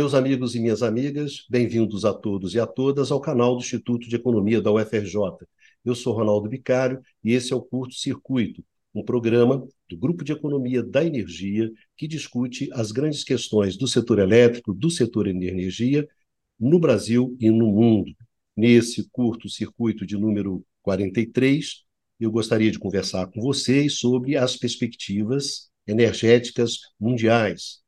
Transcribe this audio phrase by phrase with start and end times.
[0.00, 4.08] Meus amigos e minhas amigas, bem-vindos a todos e a todas ao canal do Instituto
[4.08, 5.46] de Economia da UFRJ.
[5.84, 10.32] Eu sou Ronaldo Bicário e esse é o Curto Circuito, um programa do Grupo de
[10.32, 16.08] Economia da Energia que discute as grandes questões do setor elétrico, do setor energia,
[16.58, 18.10] no Brasil e no mundo.
[18.56, 21.84] Nesse curto circuito de número 43,
[22.18, 27.82] eu gostaria de conversar com vocês sobre as perspectivas energéticas mundiais.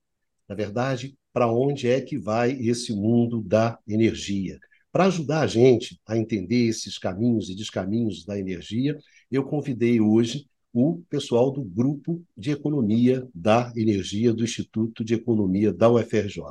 [0.46, 4.58] Na verdade, para onde é que vai esse mundo da energia?
[4.90, 8.98] Para ajudar a gente a entender esses caminhos e descaminhos da energia,
[9.30, 15.72] eu convidei hoje o pessoal do Grupo de Economia da Energia do Instituto de Economia
[15.72, 16.42] da UFRJ.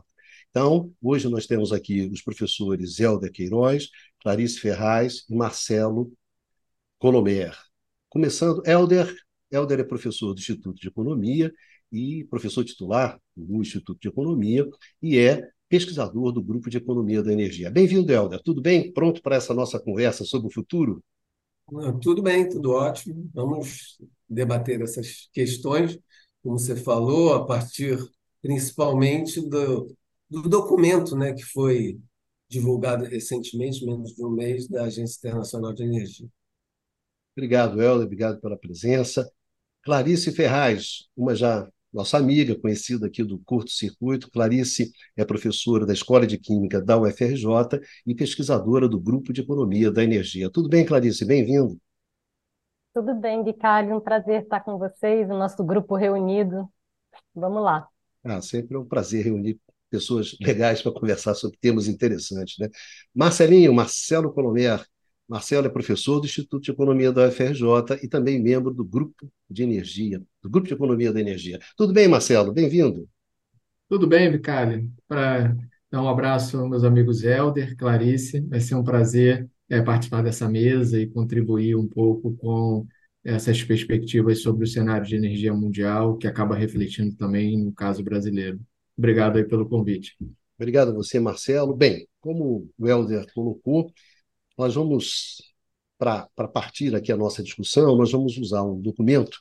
[0.49, 3.89] Então, hoje nós temos aqui os professores Helder Queiroz,
[4.21, 6.11] Clarice Ferraz e Marcelo
[6.99, 7.55] Colomer.
[8.09, 9.15] Começando, Helder,
[9.51, 11.51] Helder é professor do Instituto de Economia
[11.91, 14.67] e professor titular do Instituto de Economia
[15.01, 17.69] e é pesquisador do Grupo de Economia da Energia.
[17.69, 18.41] Bem-vindo, Helder.
[18.43, 18.91] Tudo bem?
[18.91, 21.03] Pronto para essa nossa conversa sobre o futuro?
[22.01, 23.29] Tudo bem, tudo ótimo.
[23.33, 23.97] Vamos
[24.27, 25.97] debater essas questões,
[26.43, 27.97] como você falou, a partir
[28.41, 29.95] principalmente do,
[30.29, 31.99] do documento né, que foi
[32.49, 36.27] divulgado recentemente, menos de um mês, da Agência Internacional de Energia.
[37.33, 39.31] Obrigado, Helder, obrigado pela presença.
[39.83, 44.29] Clarice Ferraz, uma já nossa amiga, conhecida aqui do Curto Circuito.
[44.31, 49.91] Clarice é professora da Escola de Química da UFRJ e pesquisadora do Grupo de Economia
[49.91, 50.49] da Energia.
[50.49, 51.25] Tudo bem, Clarice?
[51.25, 51.77] Bem-vindo.
[52.93, 53.95] Tudo bem, Vicário.
[53.95, 56.69] Um prazer estar com vocês, o nosso grupo reunido.
[57.35, 57.87] Vamos lá.
[58.23, 62.57] Ah, sempre é um prazer reunir pessoas legais para conversar sobre temas interessantes.
[62.57, 62.69] Né?
[63.13, 64.81] Marcelinho, Marcelo Colomer,
[65.27, 69.63] Marcelo é professor do Instituto de Economia da UFRJ e também membro do Grupo de
[69.63, 71.59] Energia, do Grupo de Economia da Energia.
[71.77, 72.51] Tudo bem, Marcelo?
[72.51, 73.07] Bem-vindo.
[73.87, 74.89] Tudo bem, Vicário.
[75.07, 75.55] Para
[75.89, 80.49] dar um abraço aos meus amigos Helder, Clarice, vai ser um prazer é, participar dessa
[80.49, 82.85] mesa e contribuir um pouco com
[83.23, 88.59] essas perspectivas sobre o cenário de energia mundial, que acaba refletindo também no caso brasileiro.
[88.97, 90.15] Obrigado aí pelo convite.
[90.57, 91.75] Obrigado a você, Marcelo.
[91.75, 93.91] Bem, como o Helder colocou,
[94.61, 95.41] nós vamos,
[95.97, 99.39] para partir aqui a nossa discussão, nós vamos usar um documento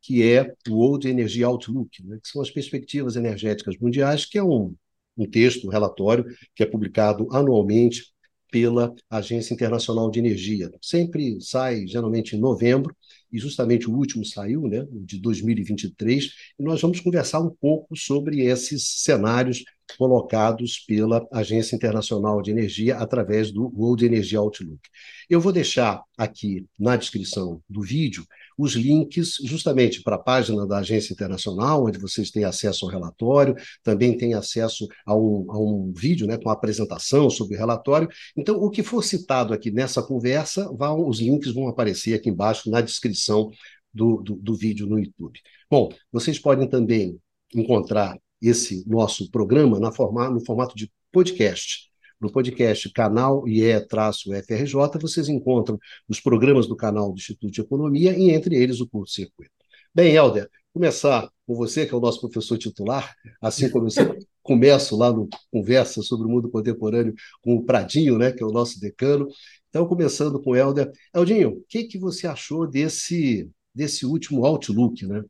[0.00, 4.42] que é o World Energy Outlook, né, que são as perspectivas energéticas mundiais, que é
[4.42, 4.74] um,
[5.16, 8.12] um texto, um relatório, que é publicado anualmente
[8.50, 10.70] pela Agência Internacional de Energia.
[10.80, 12.96] Sempre sai, geralmente, em novembro,
[13.32, 18.42] e justamente o último saiu, né, de 2023, e nós vamos conversar um pouco sobre
[18.42, 19.64] esses cenários
[19.96, 24.80] colocados pela Agência Internacional de Energia através do World Energy Outlook.
[25.28, 28.24] Eu vou deixar aqui na descrição do vídeo
[28.58, 33.54] os links justamente para a página da Agência Internacional, onde vocês têm acesso ao relatório,
[33.82, 38.08] também têm acesso a um, a um vídeo né, com apresentação sobre o relatório.
[38.36, 42.70] Então, o que for citado aqui nessa conversa, vão, os links vão aparecer aqui embaixo
[42.70, 43.50] na descrição
[43.92, 45.40] do, do, do vídeo no YouTube.
[45.70, 47.18] Bom, vocês podem também
[47.54, 51.90] encontrar esse nosso programa na forma, no formato de podcast.
[52.20, 58.30] No podcast canal IE-FRJ, vocês encontram os programas do canal do Instituto de Economia e,
[58.30, 59.50] entre eles, o curso circuito.
[59.94, 63.90] Bem, Helder, começar com você, que é o nosso professor titular, assim como eu
[64.42, 68.52] começo lá no Conversa sobre o Mundo Contemporâneo com o Pradinho, né, que é o
[68.52, 69.26] nosso decano.
[69.68, 70.90] Então, começando com o Helder.
[71.14, 75.22] Eldinho, o que, que você achou desse, desse último Outlook, né?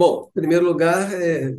[0.00, 1.54] Bom, em primeiro lugar, é,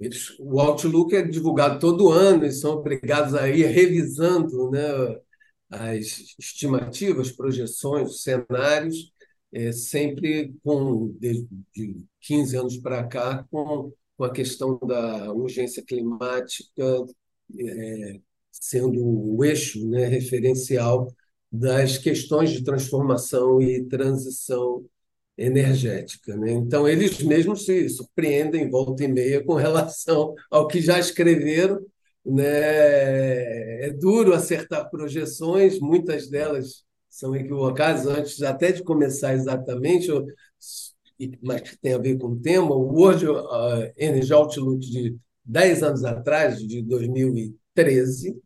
[0.00, 4.80] eles, o Outlook é divulgado todo ano e são obrigados a ir revisando né,
[5.68, 9.12] as estimativas, projeções, cenários,
[9.52, 15.84] é, sempre com, de, de 15 anos para cá, com, com a questão da urgência
[15.84, 16.82] climática
[17.60, 18.20] é,
[18.50, 21.14] sendo o eixo né, referencial
[21.52, 24.82] das questões de transformação e transição
[25.36, 26.36] energética.
[26.36, 26.52] Né?
[26.52, 31.80] Então, eles mesmos se surpreendem volta e meia com relação ao que já escreveram.
[32.24, 33.86] Né?
[33.86, 40.10] É duro acertar projeções, muitas delas são equivocadas antes até de começar exatamente,
[41.42, 42.74] mas que tem a ver com o tema.
[42.74, 48.36] World uh, Energy Outlook de 10 anos atrás, de 2013,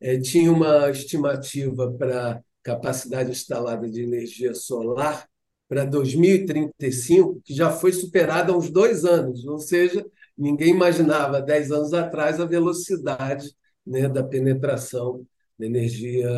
[0.00, 5.28] é, tinha uma estimativa para capacidade instalada de energia solar
[5.74, 10.06] para 2035, que já foi superada há uns dois anos, ou seja,
[10.38, 13.50] ninguém imaginava, dez anos atrás, a velocidade
[13.84, 15.26] né, da penetração
[15.58, 16.28] da energia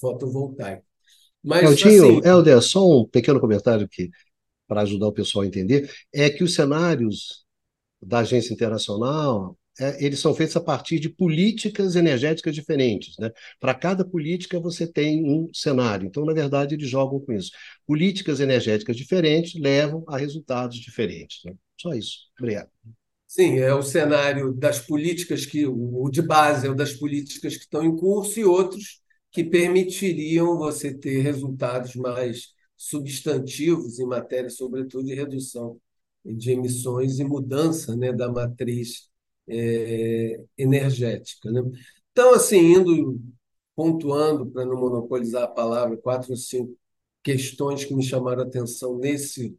[0.00, 0.84] fotovoltaica.
[1.42, 4.08] Mas, Eltinho, assim, Helder, só um pequeno comentário que
[4.68, 7.44] para ajudar o pessoal a entender, é que os cenários
[8.00, 9.58] da Agência Internacional
[9.98, 13.16] eles são feitos a partir de políticas energéticas diferentes.
[13.18, 13.30] Né?
[13.60, 16.06] Para cada política, você tem um cenário.
[16.06, 17.50] Então, na verdade, eles jogam com isso.
[17.86, 21.40] Políticas energéticas diferentes levam a resultados diferentes.
[21.44, 21.54] Né?
[21.80, 22.18] Só isso.
[22.38, 22.70] Obrigado.
[23.26, 27.64] Sim, é o cenário das políticas que o de base é o das políticas que
[27.64, 35.04] estão em curso e outros que permitiriam você ter resultados mais substantivos em matéria, sobretudo,
[35.04, 35.78] de redução
[36.24, 39.08] de emissões e mudança né, da matriz
[39.48, 41.50] é, energética.
[41.50, 41.62] Né?
[42.12, 43.20] Então, assim, indo
[43.74, 46.76] pontuando, para não monopolizar a palavra, quatro ou cinco
[47.22, 49.56] questões que me chamaram a atenção nesse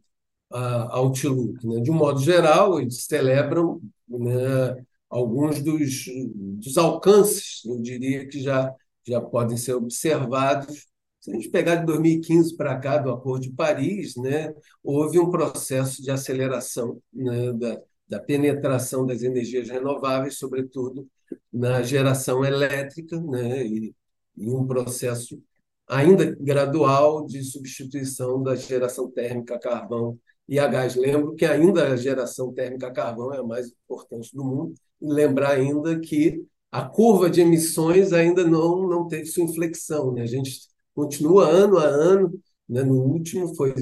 [0.50, 1.66] uh, Outlook.
[1.66, 1.80] Né?
[1.80, 8.74] De um modo geral, eles celebram né, alguns dos, dos alcances, eu diria, que já,
[9.06, 10.88] já podem ser observados
[11.20, 15.30] se a gente pegar de 2015 para cá, do Acordo de Paris, né, houve um
[15.30, 21.06] processo de aceleração né, da, da penetração das energias renováveis, sobretudo
[21.52, 23.94] na geração elétrica, né, e,
[24.36, 25.42] um processo
[25.88, 30.18] ainda gradual de substituição da geração térmica a carvão
[30.48, 30.94] e a gás.
[30.94, 35.12] Lembro que ainda a geração térmica a carvão é a mais importante do mundo, e
[35.12, 40.12] lembrar ainda que a curva de emissões ainda não, não teve sua inflexão.
[40.12, 40.22] Né?
[40.22, 42.82] A gente continua ano a ano, né?
[42.82, 43.74] no último foi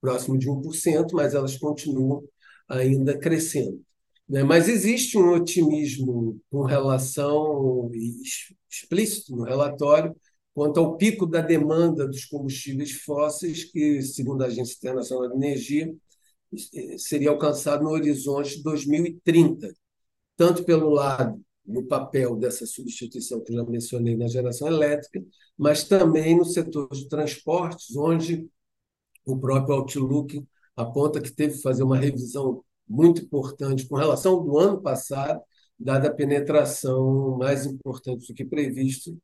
[0.00, 2.22] próximo de 1%, mas elas continuam
[2.68, 3.82] ainda crescendo.
[4.28, 4.42] Né?
[4.42, 7.90] Mas existe um otimismo com relação
[8.70, 10.14] explícito no relatório
[10.54, 15.94] quanto ao pico da demanda dos combustíveis fósseis, que, segundo a Agência Internacional de Energia,
[16.98, 19.72] seria alcançado no horizonte de 2030,
[20.36, 25.22] tanto pelo lado no papel dessa substituição que já mencionei na geração elétrica,
[25.56, 28.48] mas também no setor de transportes, onde
[29.24, 30.42] o próprio Outlook
[30.78, 35.40] aponta que teve que fazer uma revisão muito importante com relação ao do ano passado,
[35.78, 39.16] dada a penetração mais importante do que previsto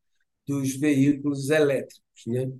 [0.46, 2.02] dos veículos elétricos.
[2.26, 2.50] Né?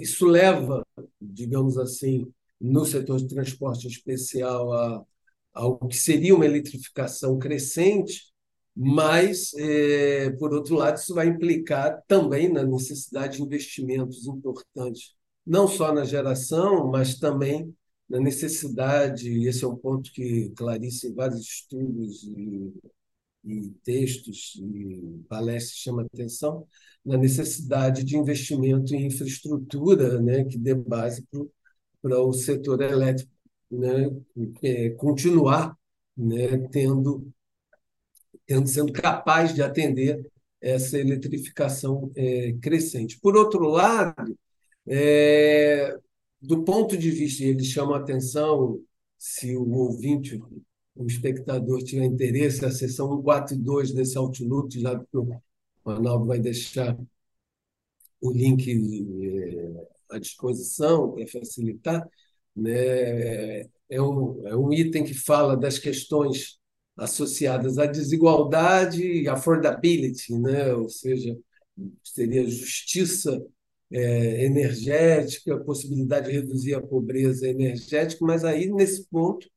[0.00, 0.84] Isso leva,
[1.20, 2.26] digamos assim,
[2.60, 5.04] no setor de transporte especial, a,
[5.52, 8.32] ao que seria uma eletrificação crescente,
[8.74, 15.14] mas, é, por outro lado, isso vai implicar também na necessidade de investimentos importantes,
[15.46, 17.74] não só na geração, mas também
[18.08, 22.72] na necessidade, esse é um ponto que Clarice, em vários estudos e,
[23.44, 26.66] e textos e palestras chama atenção,
[27.04, 31.26] na necessidade de investimento em infraestrutura né, que dê base
[32.02, 33.30] para o setor elétrico
[33.70, 34.10] né,
[34.62, 35.76] é, continuar
[36.16, 37.30] né, tendo
[38.66, 40.26] sendo capaz de atender
[40.60, 43.18] essa eletrificação é, crescente.
[43.20, 44.36] Por outro lado,
[44.86, 45.98] é,
[46.40, 48.80] do ponto de vista, e eles chamam a atenção,
[49.16, 50.40] se o ouvinte,
[50.94, 55.40] o espectador tiver interesse, a sessão 142 desse Outlook, já que o
[55.84, 56.96] Manalvo vai deixar
[58.20, 62.08] o link é, à disposição para facilitar,
[62.54, 63.60] né?
[63.88, 66.58] é, um, é um item que fala das questões
[66.96, 70.74] associadas à desigualdade e affordability, né?
[70.74, 71.36] ou seja,
[72.02, 73.40] seria justiça
[73.90, 79.48] é, energética, a possibilidade de reduzir a pobreza energética, mas aí, nesse ponto,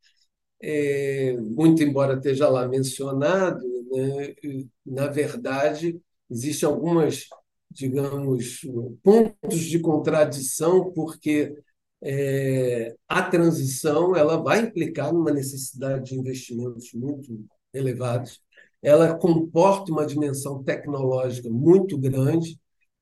[0.61, 3.61] é, muito embora esteja lá mencionado,
[3.91, 4.33] né,
[4.85, 7.25] na verdade, existem algumas,
[7.69, 8.61] digamos,
[9.03, 11.55] pontos de contradição, porque
[12.01, 18.41] é, a transição ela vai implicar numa necessidade de investimentos muito elevados.
[18.81, 22.59] Ela comporta uma dimensão tecnológica muito grande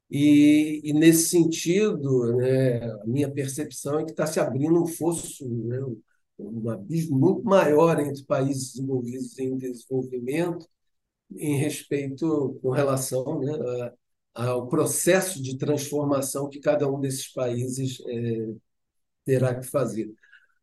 [0.10, 5.48] e, e nesse sentido, né, a minha percepção é que está se abrindo um fosso,
[5.48, 5.80] né,
[6.40, 10.66] um abismo muito maior entre países desenvolvidos e em desenvolvimento
[11.36, 13.92] em respeito com relação né,
[14.34, 18.48] ao processo de transformação que cada um desses países é,
[19.26, 20.12] terá que fazer.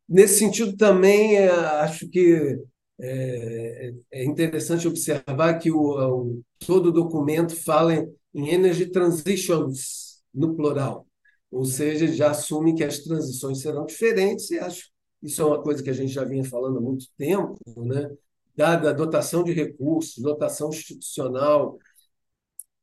[0.09, 2.59] Nesse sentido, também é, acho que
[3.01, 10.23] é, é, interessante observar que o, o, todo o documento fala em, em energy transitions,
[10.33, 11.07] no plural,
[11.51, 14.91] ou seja, já assume que as transições serão diferentes, e acho
[15.23, 18.11] isso é uma coisa que a gente já vinha falando há muito tempo, né?
[18.55, 21.79] dada a dotação de recursos, dotação institucional,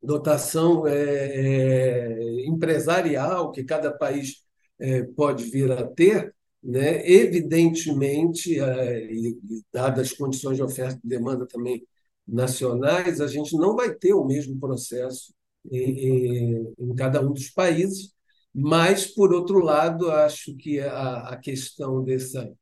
[0.02, 4.44] dotação é, é, empresarial que cada país
[4.80, 7.08] é, pode vir a ter, né?
[7.08, 9.38] evidentemente, é, e,
[9.72, 11.86] dadas as condições de oferta e demanda também
[12.26, 15.32] nacionais, a gente não vai ter o mesmo processo
[15.70, 18.12] em, cada um dos países,
[18.54, 22.52] mas, por outro lado, acho que a, a questão dessa,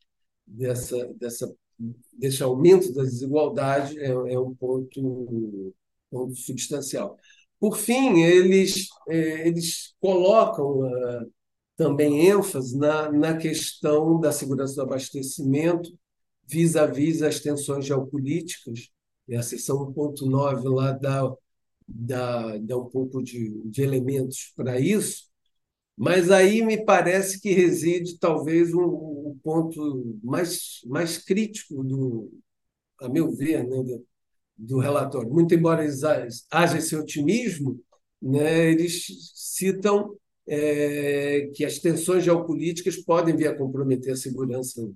[0.47, 1.55] dessa, dessa
[2.13, 5.75] desse aumento da desigualdade é, é um ponto,
[6.11, 7.19] ponto substancial.
[7.59, 11.33] Por fim, eles, é, eles colocam uh,
[11.77, 15.91] também ênfase na, na questão da segurança do abastecimento
[16.47, 18.91] vis-à-vis -vis as tensões geopolíticas.
[19.33, 21.33] A seção 1.9 lá dá,
[21.95, 25.31] dá, dá um pouco de, de elementos para isso,
[25.97, 32.33] mas aí me parece que reside talvez um, um ponto mais, mais crítico, do,
[33.01, 34.07] a meu ver, né, do,
[34.57, 35.31] do relatório.
[35.31, 35.87] Muito embora
[36.51, 37.81] haja esse otimismo,
[38.21, 44.91] né, eles citam é, que as tensões geopolíticas podem vir a comprometer a segurança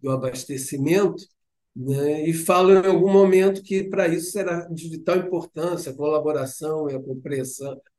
[0.00, 1.24] do abastecimento,
[1.74, 6.90] né, e falam em algum momento que para isso será de vital importância a colaboração
[6.90, 7.00] e a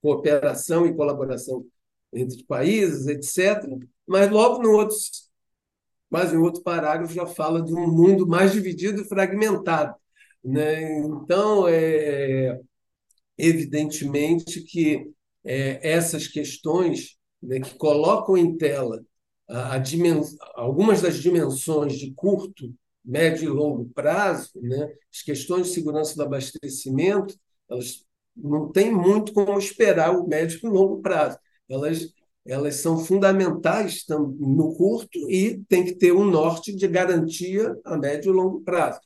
[0.02, 1.66] cooperação e colaboração
[2.14, 3.64] entre países, etc.
[4.08, 4.96] Mas logo no outro,
[6.10, 9.96] mais em outro parágrafo já fala de um mundo mais dividido e fragmentado.
[10.44, 11.00] Né?
[11.00, 12.60] Então, é
[13.38, 15.12] evidentemente que
[15.44, 19.04] é, essas questões né, que colocam em tela
[19.50, 20.36] a, a dimens...
[20.56, 22.74] algumas das dimensões de curto,
[23.04, 27.36] médio e longo prazo, né, as questões de segurança do abastecimento,
[27.70, 28.06] elas
[28.36, 31.38] não têm muito como esperar o médio e longo prazo
[31.70, 32.14] elas,
[32.46, 38.32] elas são fundamentais no curto e tem que ter um norte de garantia a médio
[38.32, 39.00] e longo prazo.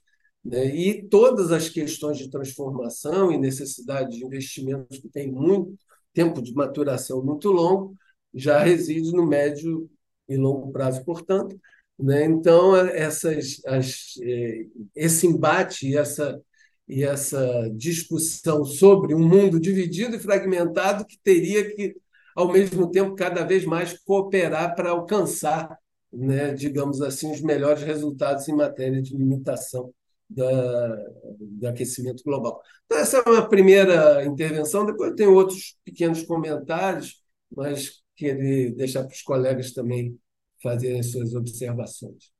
[0.43, 0.75] Né?
[0.75, 5.75] E todas as questões de transformação e necessidade de investimentos que têm muito
[6.13, 7.95] tempo de maturação muito longo
[8.33, 9.89] já reside no médio
[10.27, 11.59] e longo prazo, portanto.
[11.99, 12.25] Né?
[12.25, 16.39] Então, essas, as, é, esse embate e essa,
[16.87, 21.95] e essa discussão sobre um mundo dividido e fragmentado que teria que
[22.37, 25.75] ao mesmo tempo, cada vez mais cooperar para alcançar,
[26.13, 29.91] né, digamos assim, os melhores resultados em matéria de limitação
[30.29, 30.95] da,
[31.39, 32.61] do aquecimento global.
[32.85, 34.85] Então, essa é uma primeira intervenção.
[34.85, 40.15] Depois tem outros pequenos comentários, mas queria deixar para os colegas também
[40.61, 42.31] fazerem suas observações.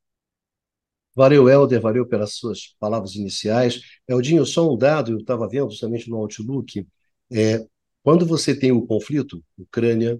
[1.15, 3.81] Valeu, Helder, valeu pelas suas palavras iniciais.
[4.07, 6.85] Eldinho, só um dado, eu estava vendo justamente no Outlook,
[7.31, 7.65] é,
[8.03, 10.19] quando você tem um conflito, Ucrânia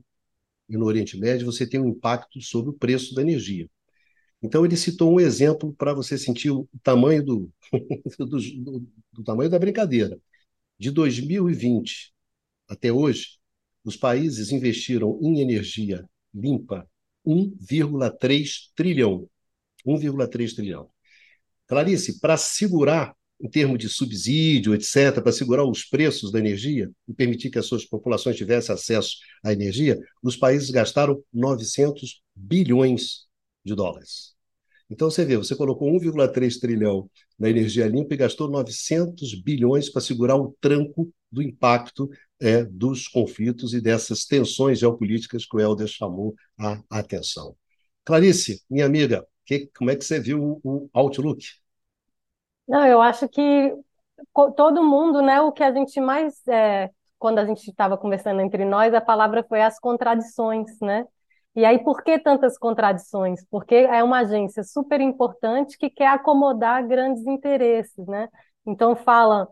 [0.68, 3.70] e no Oriente Médio, você tem um impacto sobre o preço da energia.
[4.42, 7.52] Então ele citou um exemplo para você sentir o tamanho do,
[8.20, 10.20] do, do, do tamanho da brincadeira.
[10.80, 12.14] De 2020
[12.68, 13.38] até hoje,
[13.84, 16.88] os países investiram em energia limpa
[17.28, 19.30] 1,3 trilhão.
[19.86, 20.90] 1,3 trilhão.
[21.68, 27.14] Clarice, para segurar em termos de subsídio, etc., para segurar os preços da energia e
[27.14, 33.28] permitir que as suas populações tivessem acesso à energia, os países gastaram 900 bilhões
[33.64, 34.36] de dólares.
[34.90, 40.02] Então você vê, você colocou 1,3 trilhão na energia limpa e gastou 900 bilhões para
[40.02, 45.88] segurar o tranco do impacto é, dos conflitos e dessas tensões geopolíticas que o Helder
[45.88, 47.56] chamou a atenção.
[48.06, 51.46] Clarice, minha amiga, que, como é que você viu o, o Outlook?
[52.68, 53.74] Não, eu acho que
[54.56, 58.66] todo mundo, né, o que a gente mais, é, quando a gente estava conversando entre
[58.66, 61.06] nós, a palavra foi as contradições, né?
[61.56, 63.44] E aí, por que tantas contradições?
[63.50, 68.30] Porque é uma agência super importante que quer acomodar grandes interesses, né?
[68.66, 69.48] Então, fala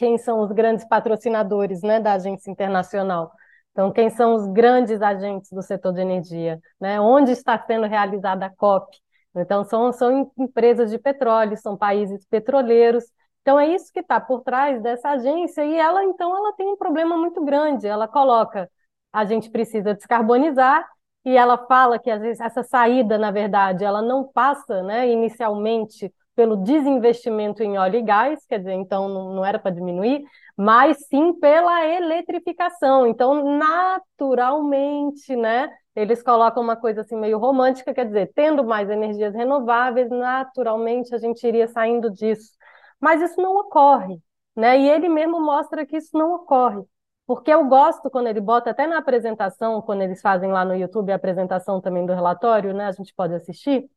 [0.00, 3.30] quem são os grandes patrocinadores, né, da agência internacional.
[3.70, 6.98] Então, quem são os grandes agentes do setor de energia, né?
[6.98, 8.96] Onde está sendo realizada a COP?
[9.36, 13.04] Então, são, são empresas de petróleo, são países petroleiros.
[13.42, 15.66] Então, é isso que está por trás dessa agência.
[15.66, 17.86] E ela, então, ela tem um problema muito grande.
[17.86, 18.70] Ela coloca,
[19.12, 20.88] a gente precisa descarbonizar,
[21.26, 26.10] e ela fala que vezes essa saída, na verdade, ela não passa, né, inicialmente
[26.40, 30.24] pelo desinvestimento em óleo e gás, quer dizer, então não, era para diminuir,
[30.56, 33.06] mas sim pela eletrificação.
[33.06, 39.34] Então, naturalmente, né, eles colocam uma coisa assim meio romântica, quer dizer, tendo mais energias
[39.34, 42.52] renováveis, naturalmente a gente iria saindo disso.
[42.98, 44.18] Mas isso não ocorre,
[44.56, 44.78] né?
[44.80, 46.82] E ele mesmo mostra que isso não ocorre.
[47.26, 51.12] Porque eu gosto quando ele bota até na apresentação, quando eles fazem lá no YouTube
[51.12, 52.86] a apresentação também do relatório, né?
[52.86, 53.90] A gente pode assistir.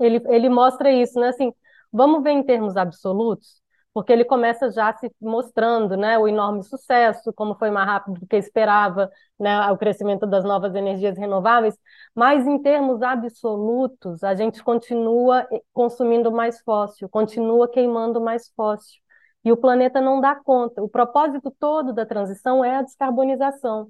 [0.00, 1.28] Ele, ele mostra isso, né?
[1.28, 1.52] Assim,
[1.92, 7.32] vamos ver em termos absolutos porque ele começa já se mostrando né, o enorme sucesso,
[7.32, 11.76] como foi mais rápido do que esperava, né, o crescimento das novas energias renováveis,
[12.14, 19.00] mas em termos absolutos, a gente continua consumindo mais fóssil, continua queimando mais fóssil.
[19.44, 20.82] E o planeta não dá conta.
[20.82, 23.88] O propósito todo da transição é a descarbonização.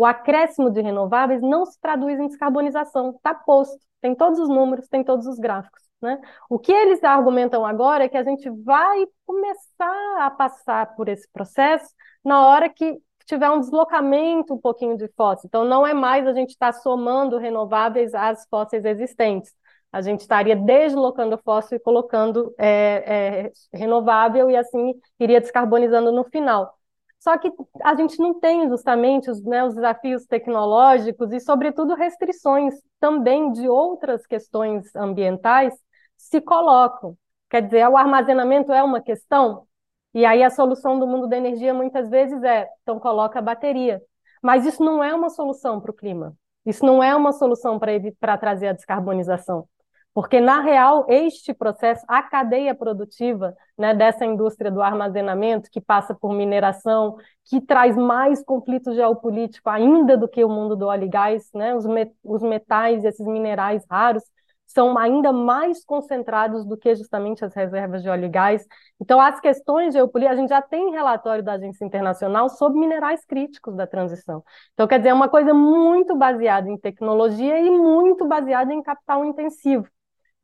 [0.00, 4.88] O acréscimo de renováveis não se traduz em descarbonização, está posto, tem todos os números,
[4.88, 5.82] tem todos os gráficos.
[6.00, 6.18] Né?
[6.48, 11.28] O que eles argumentam agora é que a gente vai começar a passar por esse
[11.30, 15.48] processo na hora que tiver um deslocamento um pouquinho de fóssil.
[15.48, 19.52] Então, não é mais a gente estar tá somando renováveis às fósseis existentes.
[19.92, 26.24] A gente estaria deslocando fóssil e colocando é, é, renovável e assim iria descarbonizando no
[26.24, 26.79] final.
[27.20, 27.52] Só que
[27.84, 33.68] a gente não tem justamente os, né, os desafios tecnológicos e, sobretudo, restrições também de
[33.68, 35.74] outras questões ambientais
[36.16, 37.16] se colocam.
[37.50, 39.66] Quer dizer, o armazenamento é uma questão,
[40.14, 44.00] e aí a solução do mundo da energia muitas vezes é, então coloca a bateria.
[44.42, 46.34] Mas isso não é uma solução para o clima.
[46.64, 49.68] Isso não é uma solução para trazer a descarbonização.
[50.12, 56.14] Porque, na real, este processo, a cadeia produtiva né, dessa indústria do armazenamento, que passa
[56.14, 61.08] por mineração, que traz mais conflito geopolítico ainda do que o mundo do óleo e
[61.08, 64.24] gás, né, os, met os metais, esses minerais raros,
[64.66, 68.64] são ainda mais concentrados do que justamente as reservas de óleo e gás.
[69.00, 73.74] Então, as questões geopolíticas, a gente já tem relatório da Agência Internacional sobre minerais críticos
[73.74, 74.44] da transição.
[74.74, 79.24] Então, quer dizer, é uma coisa muito baseada em tecnologia e muito baseada em capital
[79.24, 79.88] intensivo.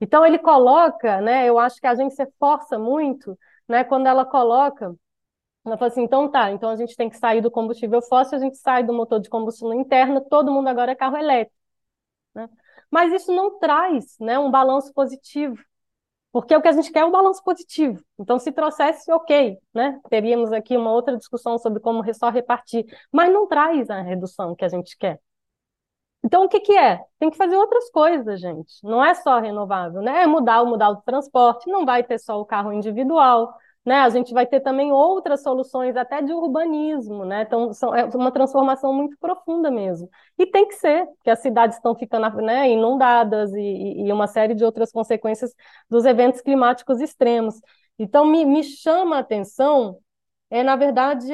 [0.01, 1.49] Então ele coloca, né?
[1.49, 3.39] Eu acho que a gente se força muito,
[3.69, 3.85] né?
[3.85, 4.95] Quando ela coloca,
[5.65, 8.41] ela fala assim, então tá, então a gente tem que sair do combustível fóssil, a
[8.41, 11.57] gente sai do motor de combustão interna, todo mundo agora é carro elétrico,
[12.35, 12.49] né?
[12.91, 15.57] Mas isso não traz, né, um balanço positivo,
[16.33, 18.03] porque o que a gente quer é um balanço positivo.
[18.19, 20.01] Então, se trouxesse, ok, né?
[20.11, 24.65] Teríamos aqui uma outra discussão sobre como só repartir, mas não traz a redução que
[24.65, 25.21] a gente quer.
[26.27, 27.01] Então, o que, que é?
[27.21, 28.73] Tem que fazer outras coisas, gente.
[28.83, 30.25] Não é só renovável, né?
[30.25, 33.55] É mudar o modal do transporte, não vai ter só o carro individual,
[33.85, 34.01] né?
[34.01, 37.43] A gente vai ter também outras soluções, até de urbanismo, né?
[37.43, 40.11] Então, são, é uma transformação muito profunda mesmo.
[40.37, 44.55] E tem que ser, porque as cidades estão ficando né, inundadas e, e uma série
[44.55, 45.55] de outras consequências
[45.89, 47.55] dos eventos climáticos extremos.
[47.97, 49.99] Então, me, me chama a atenção
[50.51, 51.27] é, na verdade,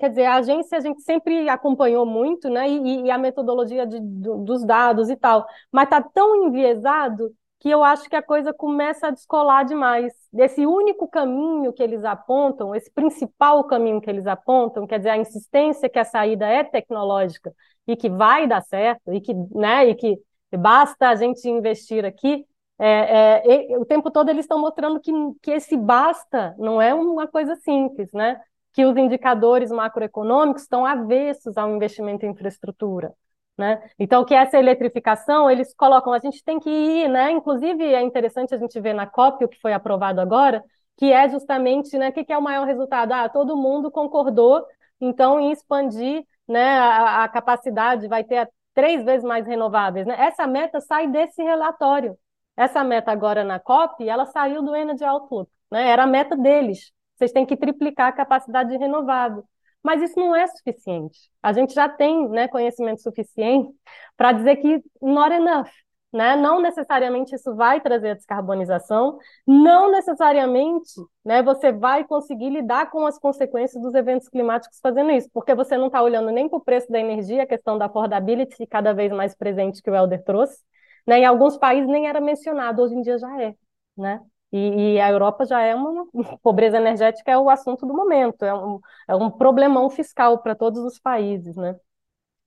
[0.00, 2.68] quer dizer, a agência a gente sempre acompanhou muito, né?
[2.68, 7.70] E, e a metodologia de, do, dos dados e tal, mas está tão enviesado que
[7.70, 10.12] eu acho que a coisa começa a descolar demais.
[10.32, 15.16] Desse único caminho que eles apontam, esse principal caminho que eles apontam, quer dizer, a
[15.16, 17.52] insistência que a saída é tecnológica
[17.86, 20.18] e que vai dar certo, e que, né, e que
[20.56, 22.44] basta a gente investir aqui,
[22.78, 25.10] é, é, o tempo todo eles estão mostrando que,
[25.42, 28.38] que esse basta não é uma coisa simples, né?
[28.76, 33.14] Que os indicadores macroeconômicos estão avessos ao investimento em infraestrutura.
[33.56, 33.82] Né?
[33.98, 37.30] Então, que essa eletrificação, eles colocam, a gente tem que ir, né?
[37.30, 40.62] Inclusive, é interessante a gente ver na COP, o que foi aprovado agora,
[40.98, 43.12] que é justamente, né, o que, que é o maior resultado?
[43.12, 44.62] Ah, todo mundo concordou,
[45.00, 50.06] então, em expandir né, a, a capacidade, vai ter três vezes mais renováveis.
[50.06, 50.16] Né?
[50.18, 52.14] Essa meta sai desse relatório.
[52.54, 55.88] Essa meta agora na COP, ela saiu do Energy Outlook, né?
[55.88, 59.44] era a meta deles vocês têm que triplicar a capacidade de renovável.
[59.82, 61.30] Mas isso não é suficiente.
[61.42, 63.72] A gente já tem né, conhecimento suficiente
[64.16, 65.68] para dizer que not enough.
[66.12, 66.34] Né?
[66.34, 70.90] Não necessariamente isso vai trazer a descarbonização, não necessariamente
[71.24, 75.76] né, você vai conseguir lidar com as consequências dos eventos climáticos fazendo isso, porque você
[75.76, 79.12] não está olhando nem para o preço da energia, a questão da affordability cada vez
[79.12, 80.58] mais presente que o Helder trouxe.
[81.06, 81.18] Né?
[81.20, 83.54] Em alguns países nem era mencionado, hoje em dia já é.
[83.96, 84.20] Né?
[84.52, 86.06] E, e, a Europa já é uma
[86.42, 90.80] pobreza energética é o assunto do momento, é um, é um problemão fiscal para todos
[90.84, 91.76] os países, né?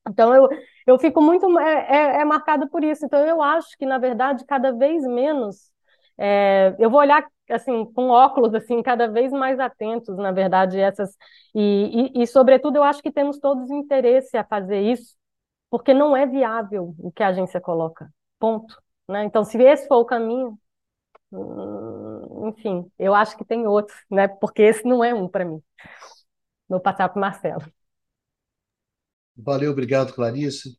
[0.10, 0.50] Então eu,
[0.88, 3.06] eu fico muito é, é, é por isso.
[3.06, 5.72] Então eu acho que na verdade cada vez menos
[6.18, 11.16] é, eu vou olhar assim com óculos assim cada vez mais atentos, na verdade essas
[11.56, 15.16] e, e, e sobretudo eu acho que temos todos interesse a fazer isso
[15.70, 18.10] porque não é viável o que a agência coloca.
[18.40, 18.76] Ponto.
[19.08, 19.24] Né?
[19.26, 20.58] Então se esse for o caminho
[22.48, 24.28] enfim, eu acho que tem outros, né?
[24.28, 25.62] Porque esse não é um para mim.
[26.68, 27.64] Vou passar para o Marcelo.
[29.36, 30.78] Valeu, obrigado, Clarice.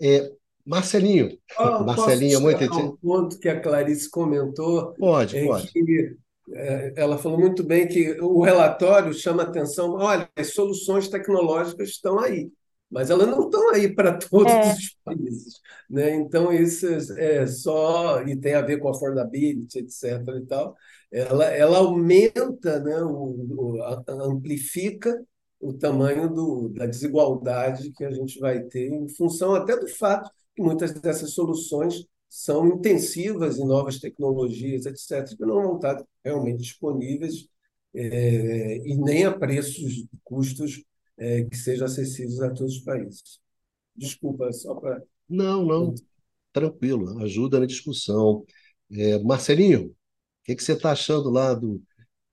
[0.00, 0.32] É,
[0.64, 4.94] Marcelinho, oh, Marcelinho é muito um ponto que a Clarice comentou.
[4.94, 5.70] Pode, é pode.
[5.72, 6.16] Que,
[6.52, 9.92] é, ela falou muito bem que o relatório chama atenção.
[9.94, 12.50] Olha, as soluções tecnológicas estão aí
[12.90, 14.72] mas elas não estão aí para todos é.
[14.72, 15.60] os países.
[15.88, 16.14] Né?
[16.14, 16.86] Então, isso
[17.18, 20.22] é só, e tem a ver com affordability, etc.
[20.36, 20.74] E tal,
[21.10, 25.24] ela, ela aumenta, né, o, o, amplifica
[25.60, 30.30] o tamanho do, da desigualdade que a gente vai ter, em função até do fato
[30.54, 36.58] que muitas dessas soluções são intensivas em novas tecnologias, etc., que não vão estar realmente
[36.58, 37.48] disponíveis
[37.94, 40.82] é, e nem a preços, custos
[41.18, 43.40] é, que sejam acessíveis a todos os países.
[43.94, 45.02] Desculpa, só para.
[45.28, 45.94] Não, não,
[46.52, 48.44] tranquilo, ajuda na discussão.
[48.90, 49.94] É, Marcelinho, o
[50.44, 51.82] que, que você está achando lá do,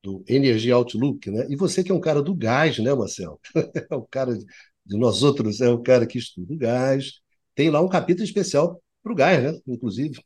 [0.04, 1.48] do Energy Outlook, né?
[1.50, 3.40] E você que é um cara do gás, né, Marcelo?
[3.92, 7.22] É o cara de nós outros, é o cara que estuda o gás.
[7.56, 9.60] Tem lá um capítulo especial para o gás, né?
[9.68, 10.20] Inclusive.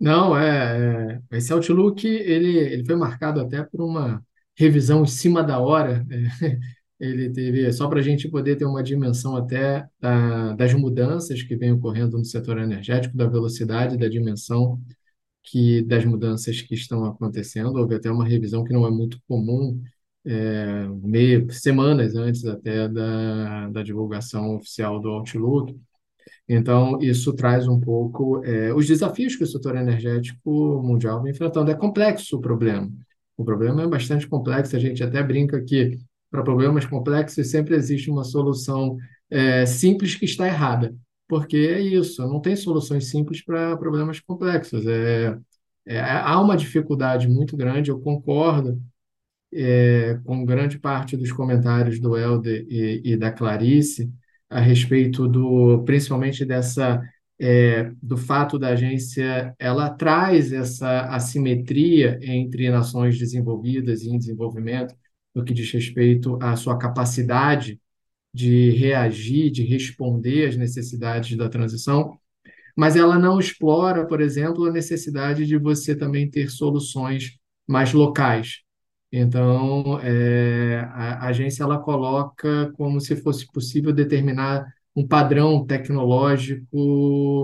[0.00, 4.24] Não, é, é, esse Outlook ele, ele foi marcado até por uma
[4.56, 6.06] revisão em cima da hora.
[6.10, 6.58] É,
[7.00, 11.56] ele teve só para a gente poder ter uma dimensão até da, das mudanças que
[11.56, 14.80] vem ocorrendo no setor energético, da velocidade, da dimensão
[15.42, 17.76] que das mudanças que estão acontecendo.
[17.76, 19.82] Houve até uma revisão que não é muito comum,
[20.24, 25.76] é, meio, semanas antes até da, da divulgação oficial do Outlook.
[26.48, 31.70] Então, isso traz um pouco é, os desafios que o setor energético mundial vem enfrentando.
[31.70, 32.90] É complexo o problema.
[33.36, 34.76] O problema é bastante complexo.
[34.76, 35.98] A gente até brinca que
[36.30, 38.96] para problemas complexos sempre existe uma solução
[39.30, 40.94] é, simples que está errada.
[41.28, 44.86] Porque é isso, não tem soluções simples para problemas complexos.
[44.86, 45.38] É,
[45.86, 48.80] é, há uma dificuldade muito grande, eu concordo
[49.52, 54.10] é, com grande parte dos comentários do Helder e, e da Clarice,
[54.50, 57.02] a respeito do, principalmente dessa
[57.40, 64.94] é, do fato da agência ela traz essa assimetria entre nações desenvolvidas e em desenvolvimento
[65.38, 67.80] no que diz respeito à sua capacidade
[68.34, 72.18] de reagir, de responder às necessidades da transição,
[72.76, 78.62] mas ela não explora, por exemplo, a necessidade de você também ter soluções mais locais.
[79.12, 86.66] Então, é, a, a agência ela coloca como se fosse possível determinar um padrão tecnológico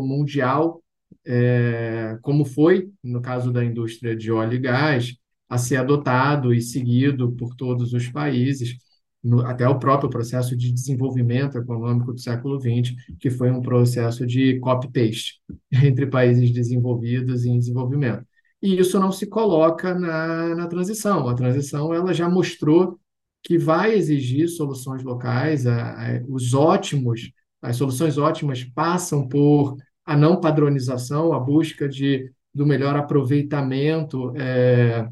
[0.05, 0.83] mundial,
[1.25, 5.17] é, como foi no caso da indústria de óleo e gás,
[5.55, 8.77] a ser adotado e seguido por todos os países,
[9.23, 14.27] no, até o próprio processo de desenvolvimento econômico do século XX, que foi um processo
[14.27, 15.41] de copy-paste
[15.73, 18.25] entre países desenvolvidos e em desenvolvimento
[18.65, 21.29] e isso não se coloca na, na transição.
[21.29, 22.99] A transição ela já mostrou
[23.43, 30.17] que vai exigir soluções locais, a, a, os ótimos, as soluções ótimas passam por a
[30.17, 35.07] não padronização, a busca de, do melhor aproveitamento é,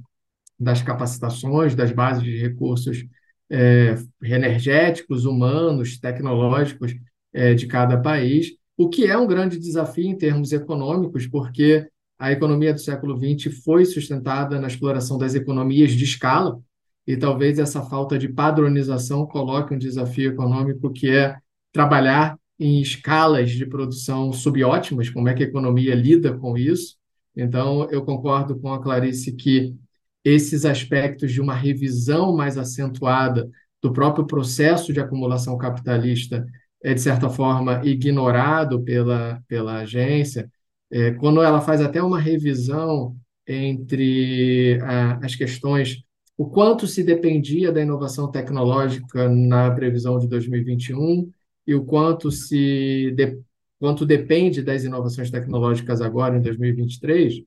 [0.62, 3.04] das capacitações, das bases de recursos
[3.50, 6.94] é, energéticos, humanos, tecnológicos
[7.32, 11.86] é, de cada país, o que é um grande desafio em termos econômicos, porque
[12.18, 16.60] a economia do século XX foi sustentada na exploração das economias de escala,
[17.06, 21.36] e talvez essa falta de padronização coloque um desafio econômico que é
[21.72, 26.96] trabalhar em escalas de produção subótimas, como é que a economia lida com isso.
[27.36, 29.74] Então, eu concordo com a Clarice que
[30.24, 33.48] esses aspectos de uma revisão mais acentuada
[33.82, 36.46] do próprio processo de acumulação capitalista
[36.82, 40.50] é, de certa forma, ignorado pela, pela agência,
[40.90, 46.02] é, quando ela faz até uma revisão entre a, as questões,
[46.36, 51.30] o quanto se dependia da inovação tecnológica na previsão de 2021
[51.66, 53.38] e o quanto se de,
[53.78, 57.42] quanto depende das inovações tecnológicas agora em 2023,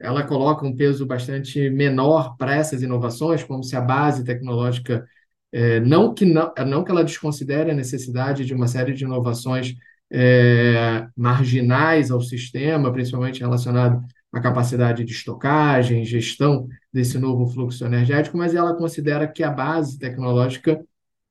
[0.00, 5.06] ela coloca um peso bastante menor para essas inovações, como se a base tecnológica
[5.52, 9.74] é, não que não, não que ela desconsidere a necessidade de uma série de inovações
[10.10, 18.36] é, marginais ao sistema, principalmente relacionado à capacidade de estocagem, gestão desse novo fluxo energético,
[18.36, 20.80] mas ela considera que a base tecnológica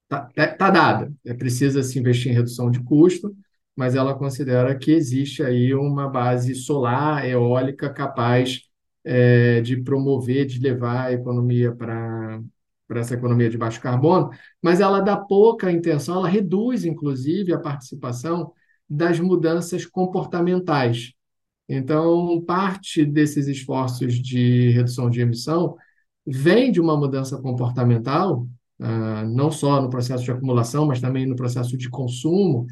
[0.04, 1.12] está tá, tá dada.
[1.26, 3.36] É precisa se investir em redução de custo,
[3.78, 8.64] mas ela considera que existe aí uma base solar, eólica, capaz
[9.06, 12.42] é, de promover, de levar a economia para
[12.88, 14.30] para essa economia de baixo carbono,
[14.62, 18.54] mas ela dá pouca intenção, ela reduz, inclusive, a participação
[18.90, 21.12] das mudanças comportamentais.
[21.68, 25.76] Então, parte desses esforços de redução de emissão
[26.26, 28.48] vem de uma mudança comportamental,
[28.80, 32.68] ah, não só no processo de acumulação, mas também no processo de consumo,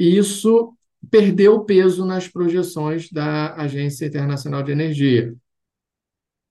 [0.00, 0.74] e isso
[1.10, 5.34] perdeu peso nas projeções da Agência Internacional de Energia.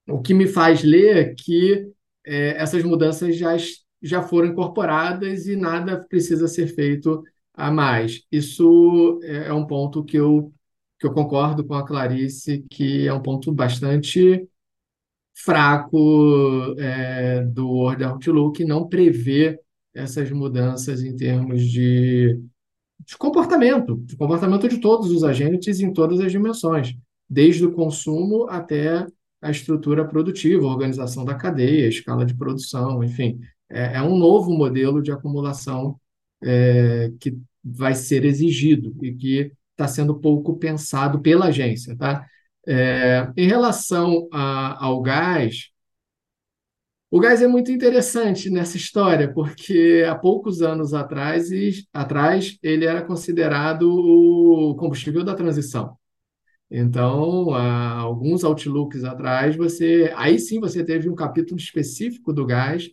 [0.08, 1.90] O que me faz ler que
[2.24, 3.56] é, essas mudanças já,
[4.00, 8.22] já foram incorporadas e nada precisa ser feito a mais.
[8.30, 10.52] Isso é, é um ponto que eu,
[10.96, 14.48] que eu concordo com a Clarice, que é um ponto bastante
[15.34, 19.58] fraco é, do World Outlook, não prevê
[19.92, 22.40] essas mudanças em termos de,
[23.10, 26.94] de comportamento, de comportamento de todos os agentes em todas as dimensões,
[27.28, 29.04] desde o consumo até
[29.42, 33.40] a estrutura produtiva, a organização da cadeia, a escala de produção, enfim.
[33.68, 35.98] É, é um novo modelo de acumulação
[36.40, 42.24] é, que vai ser exigido e que está sendo pouco pensado pela agência, tá?
[42.64, 45.70] É, em relação a, ao gás,
[47.10, 51.48] o gás é muito interessante nessa história, porque há poucos anos atrás,
[51.92, 55.96] atrás ele era considerado o combustível da transição.
[56.70, 62.90] Então, há alguns outlooks atrás, você aí sim você teve um capítulo específico do gás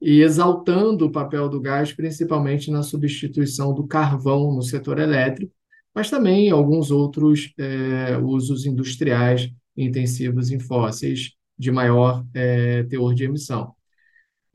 [0.00, 5.52] e exaltando o papel do gás, principalmente na substituição do carvão no setor elétrico,
[5.94, 13.24] mas também alguns outros é, usos industriais intensivos em fósseis de maior é, teor de
[13.24, 13.74] emissão.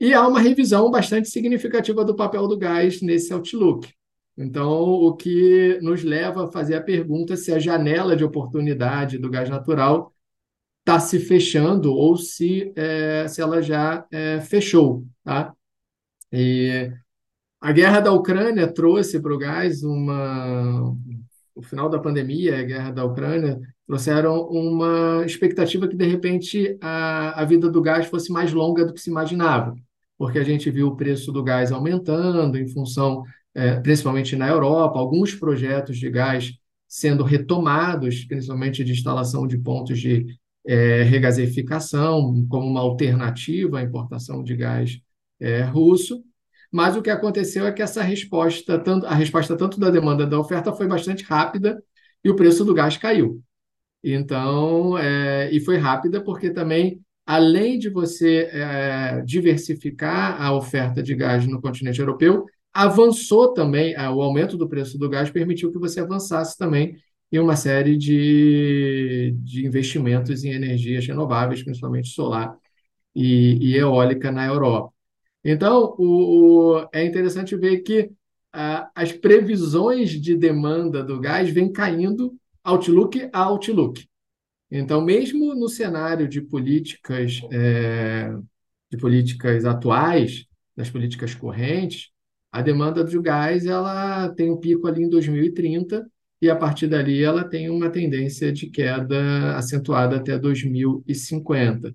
[0.00, 3.92] E há uma revisão bastante significativa do papel do gás nesse outlook.
[4.36, 9.28] Então, o que nos leva a fazer a pergunta se a janela de oportunidade do
[9.28, 10.14] gás natural
[10.80, 15.04] está se fechando ou se, é, se ela já é, fechou.
[15.24, 15.52] Tá?
[16.32, 16.92] E
[17.60, 20.94] a guerra da Ucrânia trouxe para o gás uma.
[21.54, 27.40] O final da pandemia, a guerra da Ucrânia, trouxeram uma expectativa que, de repente, a,
[27.40, 29.74] a vida do gás fosse mais longa do que se imaginava,
[30.18, 33.24] porque a gente viu o preço do gás aumentando em função,
[33.54, 36.52] é, principalmente na Europa, alguns projetos de gás
[36.86, 40.26] sendo retomados, principalmente de instalação de pontos de
[40.66, 41.04] é,
[42.50, 45.00] como uma alternativa à importação de gás
[45.40, 46.22] é, russo.
[46.70, 50.38] Mas o que aconteceu é que essa resposta, tanto, a resposta tanto da demanda da
[50.38, 51.82] oferta foi bastante rápida
[52.22, 53.42] e o preço do gás caiu.
[54.02, 61.14] Então, é, e foi rápida porque também, além de você é, diversificar a oferta de
[61.14, 66.00] gás no continente europeu, avançou também, o aumento do preço do gás permitiu que você
[66.00, 66.96] avançasse também
[67.30, 72.56] em uma série de, de investimentos em energias renováveis, principalmente solar
[73.14, 74.92] e, e eólica na Europa.
[75.44, 78.10] Então, o, o, é interessante ver que
[78.52, 84.06] a, as previsões de demanda do gás vêm caindo outlook a outlook.
[84.70, 88.30] Então, mesmo no cenário de políticas, é,
[88.90, 92.10] de políticas atuais, das políticas correntes,
[92.52, 96.06] a demanda do gás ela tem um pico ali em 2030
[96.40, 101.94] e a partir dali ela tem uma tendência de queda acentuada até 2050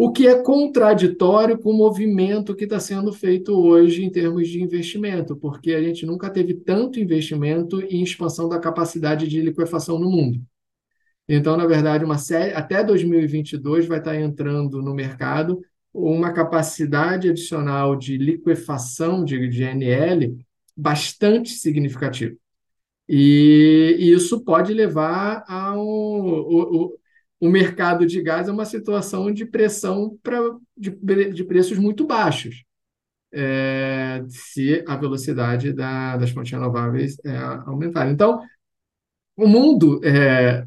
[0.00, 4.62] o que é contraditório com o movimento que está sendo feito hoje em termos de
[4.62, 10.08] investimento, porque a gente nunca teve tanto investimento em expansão da capacidade de liquefação no
[10.08, 10.40] mundo.
[11.28, 15.60] Então, na verdade, uma série, até 2022 vai estar entrando no mercado
[15.92, 20.38] uma capacidade adicional de liquefação de, de NL
[20.76, 22.36] bastante significativa.
[23.08, 26.97] E, e isso pode levar ao, o
[27.46, 30.40] mercado de gás é uma situação de pressão pra,
[30.76, 30.90] de,
[31.32, 32.64] de preços muito baixos,
[33.32, 38.10] é, se a velocidade da, das fontes renováveis é, aumentar.
[38.10, 38.40] Então,
[39.36, 40.66] o mundo é,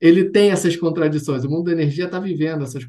[0.00, 1.44] ele tem essas contradições.
[1.44, 2.84] O mundo da energia está vivendo essas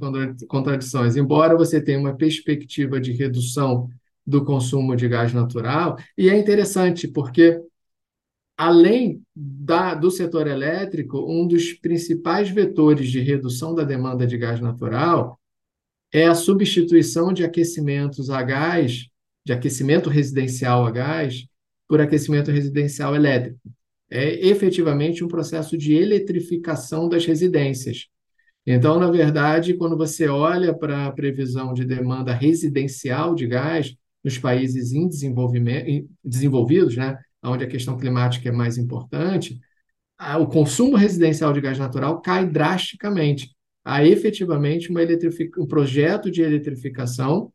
[0.47, 1.17] contradições.
[1.17, 3.89] Embora você tenha uma perspectiva de redução
[4.25, 7.59] do consumo de gás natural, e é interessante porque
[8.61, 14.61] além da, do setor elétrico, um dos principais vetores de redução da demanda de gás
[14.61, 15.39] natural
[16.13, 19.07] é a substituição de aquecimentos a gás,
[19.43, 21.47] de aquecimento residencial a gás,
[21.87, 23.59] por aquecimento residencial elétrico.
[24.07, 28.09] É efetivamente um processo de eletrificação das residências.
[28.63, 34.37] Então, na verdade, quando você olha para a previsão de demanda residencial de gás nos
[34.37, 39.59] países em desenvolvimento, desenvolvidos, né, onde a questão climática é mais importante,
[40.39, 43.55] o consumo residencial de gás natural cai drasticamente.
[43.83, 45.01] Há efetivamente uma
[45.57, 47.51] um projeto de eletrificação,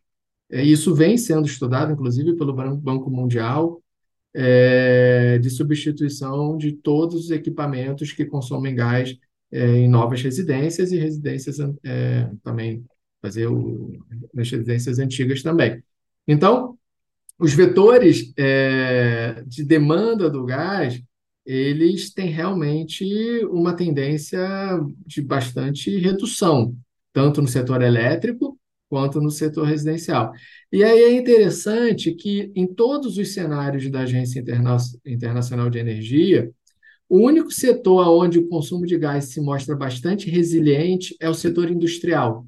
[0.50, 3.80] e isso vem sendo estudado, inclusive, pelo Banco Mundial,
[4.34, 9.16] é, de substituição de todos os equipamentos que consomem gás
[9.50, 12.84] é, em novas residências e residências é, também,
[13.22, 13.92] fazer o,
[14.34, 15.82] nas residências antigas também.
[16.28, 16.75] Então,
[17.38, 21.00] os vetores é, de demanda do gás,
[21.44, 23.04] eles têm realmente
[23.46, 24.40] uma tendência
[25.06, 26.74] de bastante redução,
[27.12, 30.32] tanto no setor elétrico quanto no setor residencial.
[30.72, 36.50] E aí é interessante que em todos os cenários da Agência Interna Internacional de Energia,
[37.08, 41.70] o único setor onde o consumo de gás se mostra bastante resiliente é o setor
[41.70, 42.46] industrial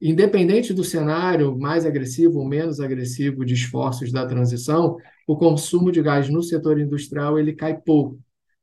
[0.00, 6.02] independente do cenário mais agressivo ou menos agressivo de esforços da transição, o consumo de
[6.02, 8.18] gás no setor industrial ele cai pouco,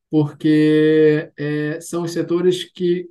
[0.10, 3.10] porque é, são os setores que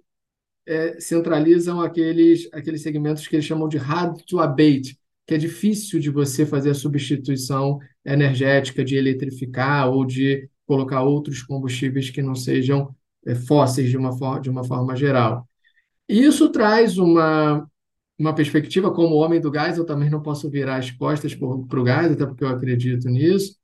[0.67, 6.01] é, centralizam aqueles, aqueles segmentos que eles chamam de hard to abate, que é difícil
[6.01, 12.35] de você fazer a substituição energética, de eletrificar ou de colocar outros combustíveis que não
[12.35, 12.95] sejam
[13.27, 15.47] é, fósseis de uma, de uma forma geral.
[16.09, 17.67] Isso traz uma,
[18.19, 21.85] uma perspectiva, como homem do gás, eu também não posso virar as costas para o
[21.85, 23.57] gás, até porque eu acredito nisso,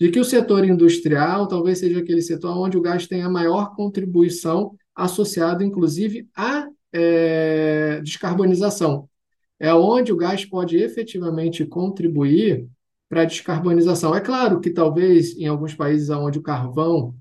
[0.00, 3.74] de que o setor industrial talvez seja aquele setor onde o gás tem a maior
[3.74, 9.08] contribuição associado, inclusive, à é, descarbonização.
[9.58, 12.68] É onde o gás pode efetivamente contribuir
[13.08, 14.14] para a descarbonização.
[14.14, 17.14] É claro que talvez em alguns países onde o carvão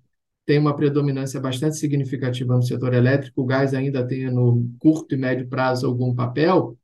[0.46, 5.18] tem uma predominância bastante significativa no setor elétrico, o gás ainda tenha no curto e
[5.18, 6.78] médio prazo algum papel,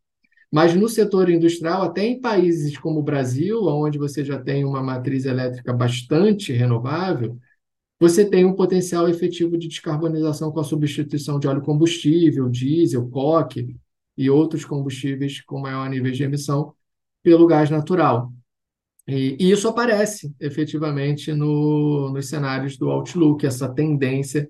[0.52, 4.84] mas no setor industrial, até em países como o Brasil, onde você já tem uma
[4.84, 7.38] matriz elétrica bastante renovável,
[8.00, 13.78] você tem um potencial efetivo de descarbonização com a substituição de óleo combustível, diesel, coque
[14.18, 16.74] e outros combustíveis com maior nível de emissão
[17.24, 18.34] pelo gás natural.
[19.08, 24.50] E, e isso aparece efetivamente no, nos cenários do Outlook, essa tendência,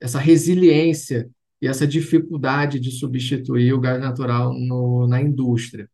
[0.00, 1.28] essa resiliência
[1.60, 5.88] e essa dificuldade de substituir o gás natural no, na indústria.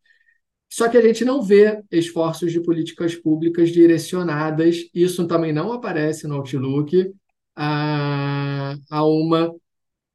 [0.69, 6.27] Só que a gente não vê esforços de políticas públicas direcionadas, isso também não aparece
[6.27, 7.13] no Outlook,
[7.55, 9.55] a, a uma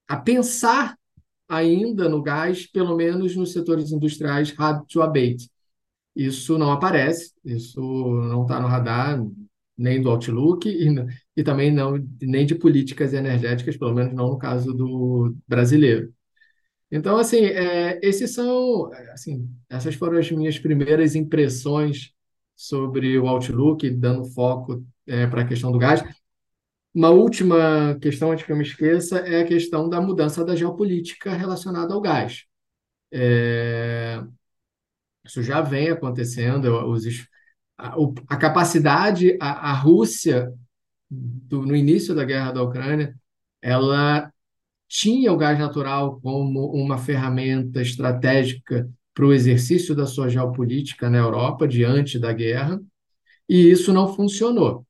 [0.07, 0.97] a pensar
[1.47, 5.49] ainda no gás, pelo menos nos setores industriais hard to abate.
[6.17, 9.23] Isso não aparece, isso não está no radar
[9.77, 10.87] nem do Outlook e,
[11.35, 16.11] e também não nem de políticas energéticas, pelo menos não no caso do brasileiro.
[16.91, 22.11] Então, assim, é, esses são, assim, essas foram as minhas primeiras impressões
[22.55, 26.03] sobre o Outlook, dando foco é, para a questão do gás.
[26.93, 31.33] Uma última questão, antes que eu me esqueça, é a questão da mudança da geopolítica
[31.33, 32.45] relacionada ao gás.
[33.11, 34.23] É,
[35.27, 37.05] isso já vem acontecendo, os,
[37.77, 37.95] a,
[38.27, 40.51] a capacidade, a, a Rússia,
[41.09, 43.15] do, no início da guerra da Ucrânia,
[43.61, 44.31] ela
[44.87, 51.17] tinha o gás natural como uma ferramenta estratégica para o exercício da sua geopolítica na
[51.17, 52.79] Europa diante da guerra,
[53.49, 54.85] e isso não funcionou.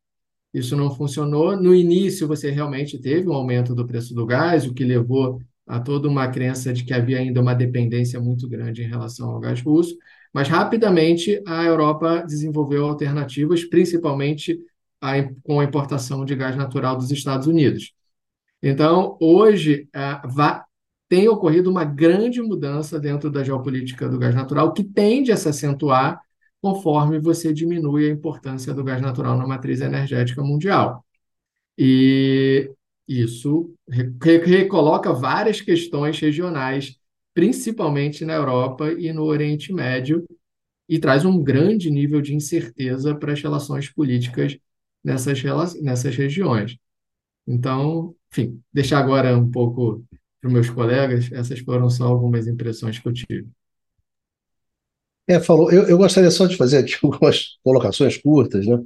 [0.54, 1.56] Isso não funcionou.
[1.56, 5.80] No início, você realmente teve um aumento do preço do gás, o que levou a
[5.80, 9.62] toda uma crença de que havia ainda uma dependência muito grande em relação ao gás
[9.62, 9.96] russo,
[10.34, 14.60] mas rapidamente a Europa desenvolveu alternativas, principalmente
[15.02, 15.14] a,
[15.44, 17.94] com a importação de gás natural dos Estados Unidos.
[18.62, 20.66] Então, hoje, uh,
[21.08, 25.48] tem ocorrido uma grande mudança dentro da geopolítica do gás natural, que tende a se
[25.48, 26.20] acentuar
[26.62, 31.06] conforme você diminui a importância do gás natural na matriz energética mundial.
[31.78, 32.72] E
[33.08, 33.74] isso
[34.22, 36.98] recoloca várias questões regionais,
[37.38, 40.26] principalmente na Europa e no Oriente Médio,
[40.90, 44.58] e traz um grande nível de incerteza para as relações políticas
[45.04, 45.44] nessas,
[45.80, 46.76] nessas regiões.
[47.46, 50.04] Então, enfim, deixar agora um pouco
[50.42, 53.48] para os meus colegas, essas foram só algumas impressões que eu tive.
[55.28, 55.72] É, falou.
[55.72, 58.80] Eu, eu gostaria só de fazer aqui algumas colocações curtas, né?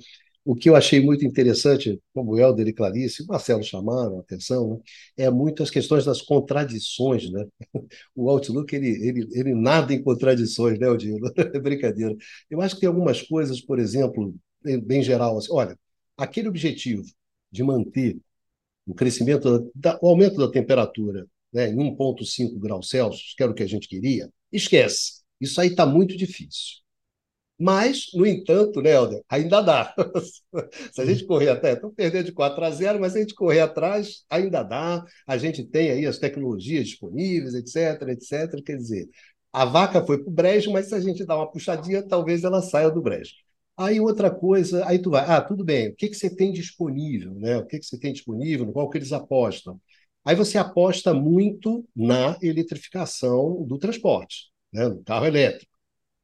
[0.44, 4.22] O que eu achei muito interessante, como o Helder e Clarice, o Marcelo chamaram a
[4.22, 4.80] atenção, né?
[5.26, 7.30] é muito as questões das contradições.
[7.32, 7.46] Né?
[8.16, 11.32] O Outlook ele, ele, ele nada em contradições, né, Odilo?
[11.54, 12.16] É brincadeira.
[12.50, 14.34] Eu acho que tem algumas coisas, por exemplo,
[14.84, 15.78] bem geral, assim, olha,
[16.18, 17.04] aquele objetivo
[17.52, 18.18] de manter
[18.86, 23.56] o crescimento, da, o aumento da temperatura né, em 1,5 graus Celsius, que era o
[23.56, 25.22] que a gente queria, esquece.
[25.40, 26.82] Isso aí está muito difícil.
[27.62, 29.94] Mas, no entanto, né, Helder, ainda dá.
[30.92, 33.36] se a gente correr até, estão perdendo de 4 a 0, mas se a gente
[33.36, 35.06] correr atrás, ainda dá.
[35.28, 38.64] A gente tem aí as tecnologias disponíveis, etc, etc.
[38.66, 39.08] Quer dizer,
[39.54, 42.64] a vaca foi para o brejo, mas se a gente dá uma puxadinha, talvez ela
[42.64, 43.34] saia do brejo.
[43.78, 47.34] Aí outra coisa, aí tu vai, ah, tudo bem, o que, que você tem disponível,
[47.36, 47.58] né?
[47.58, 49.80] O que, que você tem disponível, no qual que eles apostam?
[50.26, 54.88] Aí você aposta muito na eletrificação do transporte, né?
[54.90, 55.71] no carro elétrico.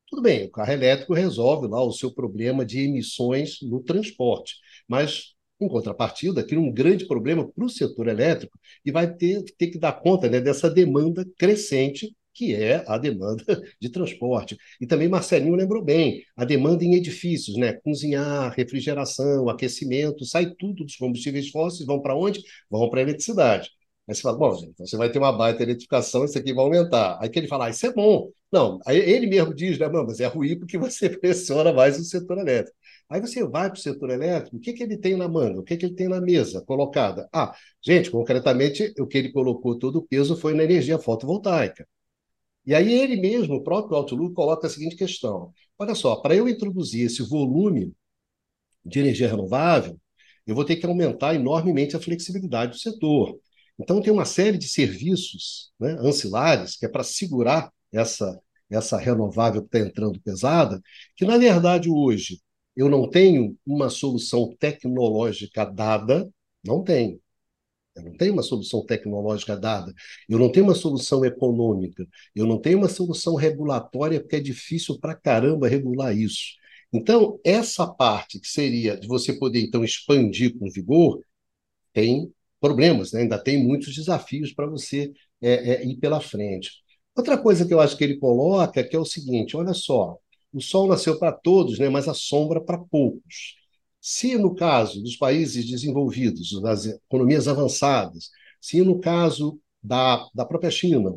[0.09, 4.55] Tudo bem, o carro elétrico resolve lá o seu problema de emissões no transporte,
[4.87, 9.67] mas em contrapartida, cria um grande problema para o setor elétrico e vai ter, ter
[9.67, 13.43] que dar conta né, dessa demanda crescente que é a demanda
[13.81, 14.55] de transporte.
[14.79, 17.73] E também Marcelinho lembrou bem, a demanda em edifícios, né?
[17.73, 22.43] Cozinhar, refrigeração, aquecimento, sai tudo dos combustíveis fósseis, vão para onde?
[22.69, 23.71] Vão para a eletricidade.
[24.07, 26.63] Aí você fala, bom, gente, então você vai ter uma baita eletrificação, isso aqui vai
[26.63, 27.17] aumentar.
[27.21, 28.29] Aí que ele fala, ah, isso é bom.
[28.51, 32.37] Não, aí ele mesmo diz, né, mas é ruim porque você pressiona mais o setor
[32.37, 32.77] elétrico.
[33.09, 35.59] Aí você vai para o setor elétrico, o que, que ele tem na manga?
[35.59, 37.27] O que, que ele tem na mesa colocada?
[37.33, 41.87] Ah, gente, concretamente, o que ele colocou todo o peso foi na energia fotovoltaica.
[42.65, 46.47] E aí ele mesmo, o próprio Outlook, coloca a seguinte questão: olha só, para eu
[46.49, 47.93] introduzir esse volume
[48.85, 49.99] de energia renovável,
[50.45, 53.37] eu vou ter que aumentar enormemente a flexibilidade do setor.
[53.79, 59.61] Então, tem uma série de serviços né, ancilares que é para segurar essa, essa renovável
[59.61, 60.81] que está entrando pesada,
[61.15, 62.41] que, na verdade, hoje
[62.75, 66.29] eu não tenho uma solução tecnológica dada,
[66.63, 67.19] não tenho.
[67.95, 69.91] Eu não tenho uma solução tecnológica dada,
[70.29, 74.99] eu não tenho uma solução econômica, eu não tenho uma solução regulatória, porque é difícil
[74.99, 76.55] para caramba regular isso.
[76.93, 81.21] Então, essa parte que seria de você poder, então, expandir com vigor,
[81.93, 83.21] tem problemas, né?
[83.21, 86.71] ainda tem muitos desafios para você é, é, ir pela frente.
[87.15, 90.17] Outra coisa que eu acho que ele coloca que é o seguinte: olha só,
[90.53, 93.55] o sol nasceu para todos, né, mas a sombra para poucos.
[94.01, 98.29] Se no caso dos países desenvolvidos, das economias avançadas,
[98.61, 101.13] se no caso da, da própria China,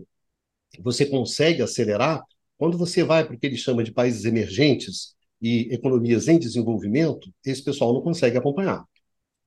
[0.80, 2.22] você consegue acelerar,
[2.58, 7.32] quando você vai para o que ele chama de países emergentes e economias em desenvolvimento,
[7.44, 8.84] esse pessoal não consegue acompanhar,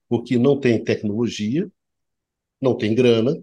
[0.10, 1.70] porque não tem tecnologia,
[2.64, 3.38] não tem grana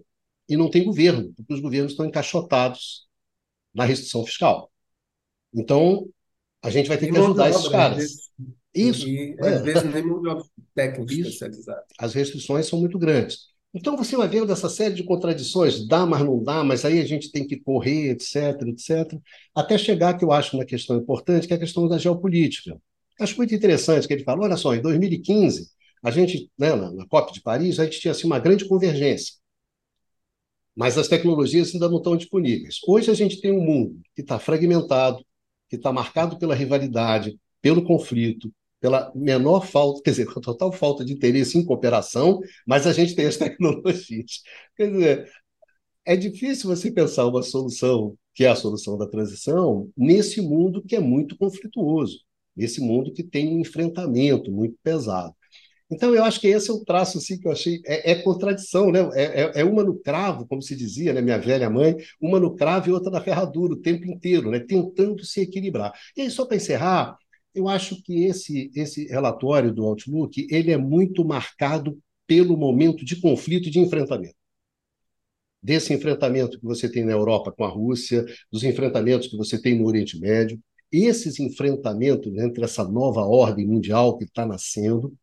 [0.49, 3.07] e não tem governo, porque os governos estão encaixotados
[3.73, 4.71] na restrição fiscal.
[5.53, 6.09] Então,
[6.61, 8.31] a gente vai ter que ajudar esses caras.
[8.73, 9.07] Isso.
[9.07, 9.47] E, é.
[9.47, 10.43] às vezes, nem mão de obra
[10.73, 11.83] técnico especializado.
[11.97, 13.51] As restrições são muito grandes.
[13.73, 17.05] Então, você vai vendo essa série de contradições, dá, mas não dá, mas aí a
[17.05, 19.17] gente tem que correr, etc, etc,
[19.55, 22.77] até chegar, que eu acho uma questão importante, que é a questão da geopolítica.
[23.19, 25.69] Acho muito interessante que ele fala, olha só, em 2015,
[26.03, 29.35] a gente, né, na, na COP de Paris, a gente tinha assim, uma grande convergência,
[30.75, 32.77] mas as tecnologias ainda não estão disponíveis.
[32.87, 35.23] Hoje a gente tem um mundo que está fragmentado,
[35.69, 41.05] que está marcado pela rivalidade, pelo conflito, pela menor falta, quer dizer, com total falta
[41.05, 44.41] de interesse em cooperação, mas a gente tem as tecnologias.
[44.75, 45.31] Quer dizer,
[46.05, 50.95] é difícil você pensar uma solução, que é a solução da transição, nesse mundo que
[50.95, 52.19] é muito conflituoso,
[52.55, 55.35] nesse mundo que tem um enfrentamento muito pesado.
[55.91, 57.81] Então, eu acho que esse é o traço assim, que eu achei.
[57.85, 58.99] É, é contradição, né?
[59.13, 61.21] É, é, é, uma no cravo, como se dizia, né?
[61.21, 64.59] minha velha mãe, uma no cravo e outra na ferradura o tempo inteiro, né?
[64.59, 65.91] tentando se equilibrar.
[66.15, 67.17] E aí, só para encerrar,
[67.53, 73.19] eu acho que esse, esse relatório do Outlook ele é muito marcado pelo momento de
[73.19, 74.35] conflito e de enfrentamento.
[75.61, 79.77] Desse enfrentamento que você tem na Europa com a Rússia, dos enfrentamentos que você tem
[79.77, 80.59] no Oriente Médio,
[80.91, 85.13] esses enfrentamentos entre essa nova ordem mundial que está nascendo,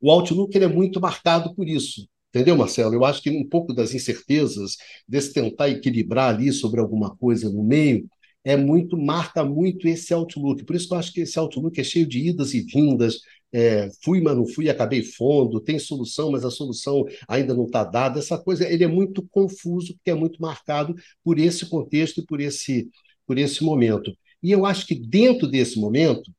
[0.00, 2.08] o Outlook ele é muito marcado por isso.
[2.30, 2.94] Entendeu, Marcelo?
[2.94, 4.76] Eu acho que um pouco das incertezas,
[5.08, 8.06] desse tentar equilibrar ali sobre alguma coisa no meio,
[8.44, 10.64] é muito marca muito esse Outlook.
[10.64, 13.20] Por isso que eu acho que esse Outlook é cheio de idas e vindas.
[13.52, 15.60] É, fui, mas não fui, acabei fundo.
[15.60, 18.18] Tem solução, mas a solução ainda não está dada.
[18.18, 20.94] Essa coisa ele é muito confuso, porque é muito marcado
[21.24, 22.88] por esse contexto e por esse,
[23.26, 24.12] por esse momento.
[24.42, 26.30] E eu acho que dentro desse momento,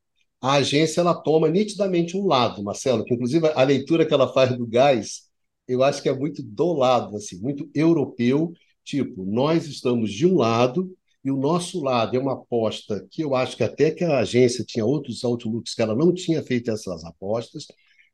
[0.42, 4.58] a agência ela toma nitidamente um lado, Marcelo, que inclusive a leitura que ela faz
[4.58, 5.24] do gás,
[5.68, 10.36] eu acho que é muito do lado, assim, muito europeu, tipo, nós estamos de um
[10.38, 10.92] lado
[11.24, 14.64] e o nosso lado é uma aposta que eu acho que até que a agência
[14.66, 17.68] tinha outros outlooks que ela não tinha feito essas apostas,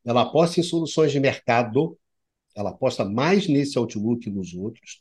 [0.04, 1.98] ela aposta em soluções de mercado,
[2.56, 4.98] ela aposta mais nesse outlook que nos outros,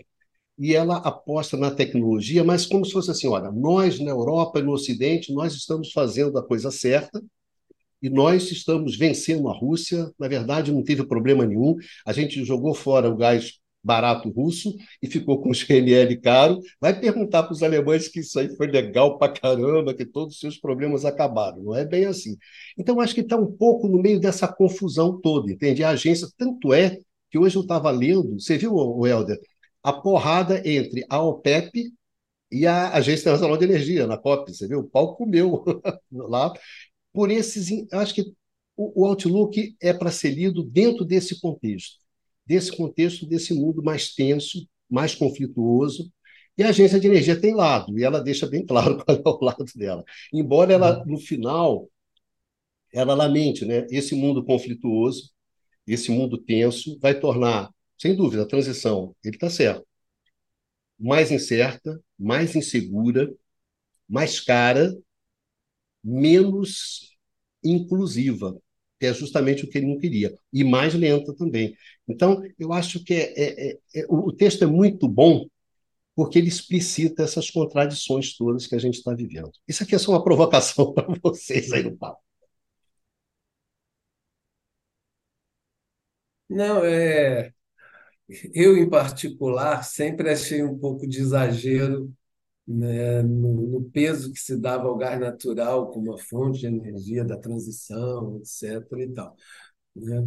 [0.58, 4.62] e ela aposta na tecnologia, mas como se fosse assim, olha, nós na Europa e
[4.62, 7.22] no Ocidente, nós estamos fazendo a coisa certa
[8.00, 10.12] e nós estamos vencendo a Rússia.
[10.18, 11.76] Na verdade, não teve problema nenhum.
[12.06, 16.60] A gente jogou fora o gás barato russo e ficou com o GNL caro.
[16.80, 20.40] Vai perguntar para os alemães que isso aí foi legal para caramba, que todos os
[20.40, 21.62] seus problemas acabaram.
[21.62, 22.36] Não é bem assim.
[22.78, 25.84] Então, acho que está um pouco no meio dessa confusão toda, entende?
[25.84, 26.98] A agência, tanto é
[27.30, 28.74] que hoje eu estava lendo, você viu,
[29.04, 29.38] Helder,
[29.84, 31.92] a porrada entre a OPEP
[32.50, 34.80] e a Agência Internacional de Energia, na COP, você viu?
[34.80, 35.64] O pau comeu
[36.10, 36.52] lá.
[37.12, 37.68] Por esses.
[37.92, 38.32] Acho que
[38.76, 42.04] o, Outlook é para ser lido dentro desse contexto
[42.46, 46.12] desse contexto, desse mundo mais tenso, mais conflituoso.
[46.56, 49.44] E a agência de energia tem lado, e ela deixa bem claro qual é o
[49.44, 50.04] lado dela.
[50.32, 51.12] Embora ela, uhum.
[51.12, 51.88] no final,
[52.92, 53.86] ela lamente, né?
[53.90, 55.30] Esse mundo conflituoso,
[55.86, 57.70] esse mundo tenso, vai tornar
[58.04, 59.86] sem dúvida, a transição, ele está certo,
[60.98, 63.32] mais incerta, mais insegura,
[64.08, 64.92] mais cara,
[66.02, 67.16] menos
[67.62, 68.56] inclusiva,
[69.00, 71.74] que é justamente o que ele não queria, e mais lenta também.
[72.08, 75.46] Então, eu acho que é, é, é, é o texto é muito bom
[76.16, 79.52] porque ele explicita essas contradições todas que a gente está vivendo.
[79.68, 82.20] Isso aqui é só uma provocação para vocês aí no papo.
[86.48, 87.53] Não, é.
[88.54, 92.12] Eu, em particular, sempre achei um pouco de exagero
[92.66, 97.24] né, no, no, peso que se dava ao gás natural como uma fonte de energia
[97.24, 98.82] da transição, etc.
[99.00, 99.36] E tal,
[99.94, 100.26] né?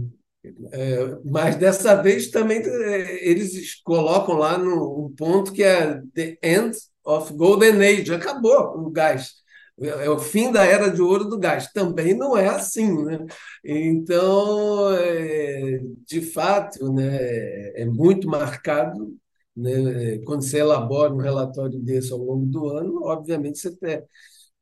[0.71, 6.37] É, mas dessa vez também é, eles colocam lá no um ponto que é the
[6.41, 9.33] end of golden age, acabou o gás.
[9.79, 11.71] É o fim da era de ouro do gás.
[11.71, 13.25] Também não é assim, né?
[13.63, 19.15] Então, é, de fato, né, é muito marcado.
[19.55, 20.17] Né?
[20.25, 24.01] Quando você elabora um relatório desse ao longo do ano, obviamente você tem,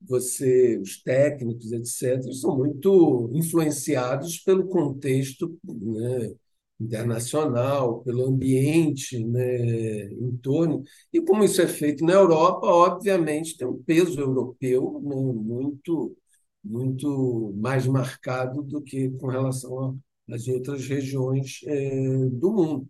[0.02, 6.34] você, os técnicos, etc., são muito influenciados pelo contexto né,
[6.80, 10.84] internacional, pelo ambiente né, em torno.
[11.12, 16.16] E como isso é feito na Europa, obviamente tem um peso europeu né, muito,
[16.64, 19.98] muito mais marcado do que com relação
[20.30, 22.88] às outras regiões é, do mundo.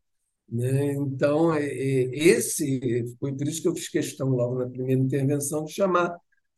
[0.49, 0.93] Né?
[0.93, 5.65] Então, é, é, esse foi por isso que eu fiz questão logo na primeira intervenção
[5.65, 6.15] de chamar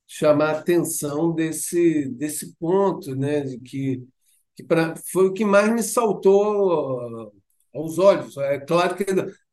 [0.08, 4.04] chamar a atenção desse, desse ponto, né, de que,
[4.58, 7.32] que pra, foi o que mais me saltou
[7.74, 8.36] aos olhos.
[8.38, 9.06] É claro que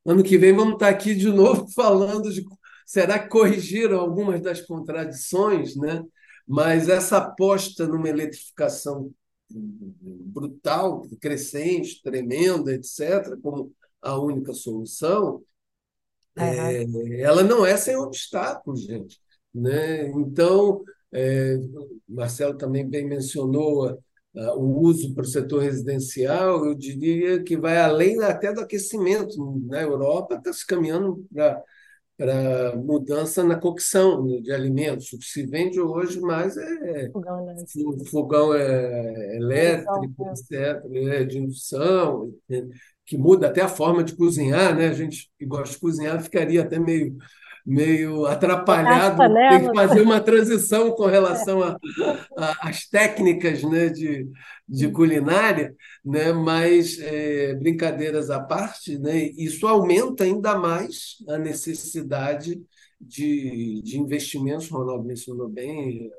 [0.07, 2.43] ano que vem vamos estar aqui de novo falando de
[2.87, 6.03] será que corrigiram algumas das contradições, né?
[6.47, 9.11] mas essa aposta numa eletrificação
[9.51, 15.43] brutal, crescente, tremenda, etc., como a única solução,
[16.37, 16.85] é,
[17.21, 19.21] ela não é sem obstáculos, gente.
[19.55, 20.09] Né?
[20.09, 20.83] Então,
[21.13, 21.57] é,
[22.09, 23.99] Marcelo também bem mencionou
[24.35, 29.37] o uso para o setor residencial, eu diria que vai além até do aquecimento.
[29.67, 31.63] Na Europa está se caminhando para
[32.17, 35.13] para mudança na cocção de alimentos.
[35.13, 37.65] O que se vende hoje mais é fogão, né?
[38.11, 42.33] fogão é, elétrico, etc., é, de indução,
[43.05, 44.77] que muda até a forma de cozinhar.
[44.77, 44.89] Né?
[44.89, 47.17] A gente que gosta de cozinhar ficaria até meio
[47.65, 51.61] meio atrapalhado, tem que fazer uma transição com relação
[52.61, 54.29] às técnicas né, de,
[54.69, 62.61] de culinária, né, mas é, brincadeiras à parte, né, isso aumenta ainda mais a necessidade
[63.01, 66.11] de, de investimentos, Ronaldo mencionou bem,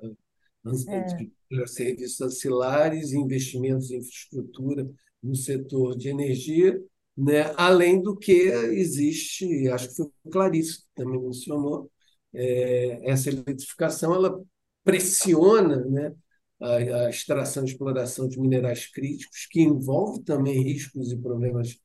[0.87, 1.67] é.
[1.67, 4.89] serviços ancilares, investimentos em infraestrutura
[5.21, 6.79] no setor de energia,
[7.17, 7.53] né?
[7.57, 11.89] além do que existe, acho que foi Clarice que também mencionou,
[12.33, 14.41] é, essa eletrificação ela
[14.83, 16.13] pressiona né,
[16.61, 21.77] a, a, extração e exploração de minerais críticos, que envolve também riscos e problemas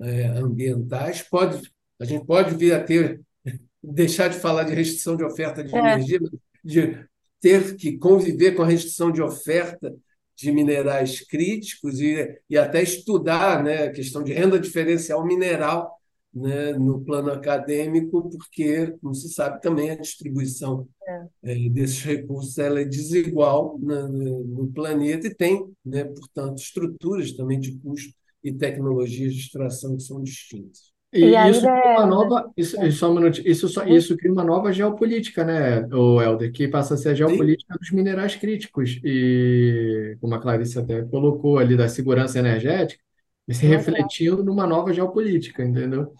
[0.00, 1.22] é, ambientais.
[1.22, 1.70] Pode,
[2.00, 3.20] a gente pode vir a ter,
[3.82, 5.78] deixar de falar de restrição de oferta de é.
[5.78, 6.20] energia,
[6.64, 7.06] de
[7.40, 9.94] ter que conviver com a restrição de oferta
[10.38, 15.98] de minerais críticos e, e até estudar né, a questão de renda diferencial mineral
[16.32, 21.26] né, no plano acadêmico, porque, como se sabe, também a distribuição é.
[21.42, 27.58] É, desses recursos ela é desigual na, no planeta e tem, né, portanto, estruturas também
[27.58, 28.14] de custo
[28.44, 30.92] e tecnologias de extração que são distintas.
[31.12, 32.90] E, e isso cria uma nova, isso, é.
[32.90, 36.94] só um minuto, isso, só, isso cria uma nova geopolítica, né, o Helder, que passa
[36.94, 37.78] a ser a geopolítica Sim.
[37.78, 39.00] dos minerais críticos.
[39.02, 43.02] E, como a Clarice até colocou ali, da segurança energética,
[43.50, 46.12] se refletindo numa nova geopolítica, entendeu?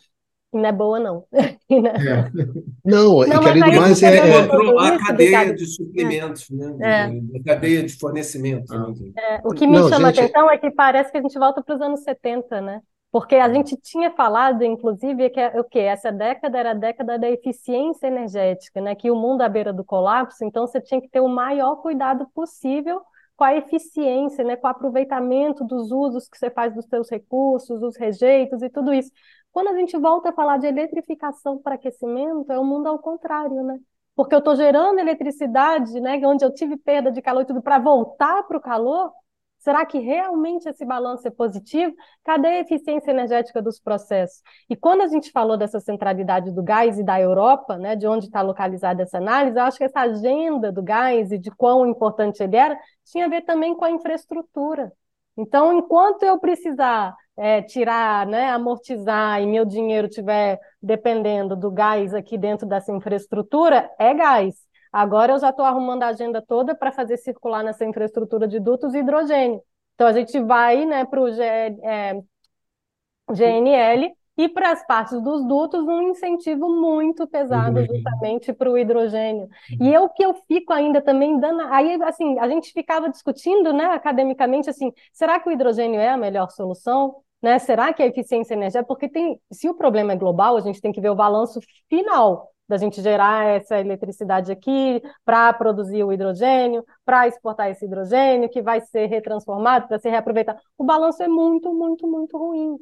[0.51, 1.25] Não é boa, não.
[1.71, 2.31] É.
[2.83, 6.77] Não, não querido mais é, é controlar a cadeia de suprimentos, né?
[6.81, 7.39] É.
[7.39, 8.73] A cadeia de fornecimento.
[8.73, 8.91] Ah.
[9.19, 10.21] É, o que me não, chama gente...
[10.21, 12.81] a atenção é que parece que a gente volta para os anos 70, né?
[13.11, 17.19] Porque a gente tinha falado, inclusive, que é o que essa década era a década
[17.19, 18.95] da eficiência energética, né?
[18.95, 22.29] Que o mundo à beira do colapso, então você tinha que ter o maior cuidado
[22.35, 23.01] possível
[23.35, 24.57] com a eficiência, né?
[24.57, 28.93] Com o aproveitamento dos usos que você faz dos seus recursos, dos rejeitos e tudo
[28.93, 29.11] isso.
[29.53, 33.63] Quando a gente volta a falar de eletrificação para aquecimento, é o mundo ao contrário,
[33.63, 33.79] né?
[34.15, 36.21] Porque eu estou gerando eletricidade, né?
[36.27, 39.13] Onde eu tive perda de calor e tudo para voltar para o calor,
[39.59, 41.95] Será que realmente esse balanço é positivo?
[42.25, 44.41] Cadê a eficiência energética dos processos?
[44.71, 48.27] E quando a gente falou dessa centralidade do gás e da Europa, né, de onde
[48.27, 52.43] está localizada essa análise, eu acho que essa agenda do gás e de quão importante
[52.43, 54.93] ele era tinha a ver também com a infraestrutura.
[55.37, 62.13] Então, enquanto eu precisar é, tirar, né, amortizar e meu dinheiro estiver dependendo do gás
[62.13, 64.68] aqui dentro dessa infraestrutura, é gás.
[64.93, 68.95] Agora eu já estou arrumando a agenda toda para fazer circular nessa infraestrutura de dutos
[68.95, 69.63] hidrogênio.
[69.95, 72.23] Então a gente vai né, para o é,
[73.31, 79.49] GNL e para as partes dos dutos um incentivo muito pesado justamente para o hidrogênio.
[79.81, 81.63] E é o que eu fico ainda também dando.
[81.63, 86.17] Aí, assim, a gente ficava discutindo né, academicamente assim: será que o hidrogênio é a
[86.17, 87.17] melhor solução?
[87.43, 87.59] Né?
[87.59, 88.87] Será que a eficiência energética?
[88.87, 91.59] Porque tem, se o problema é global, a gente tem que ver o balanço
[91.89, 98.51] final da gente gerar essa eletricidade aqui para produzir o hidrogênio, para exportar esse hidrogênio,
[98.51, 100.61] que vai ser retransformado para ser reaproveitado.
[100.77, 102.77] O balanço é muito, muito, muito ruim.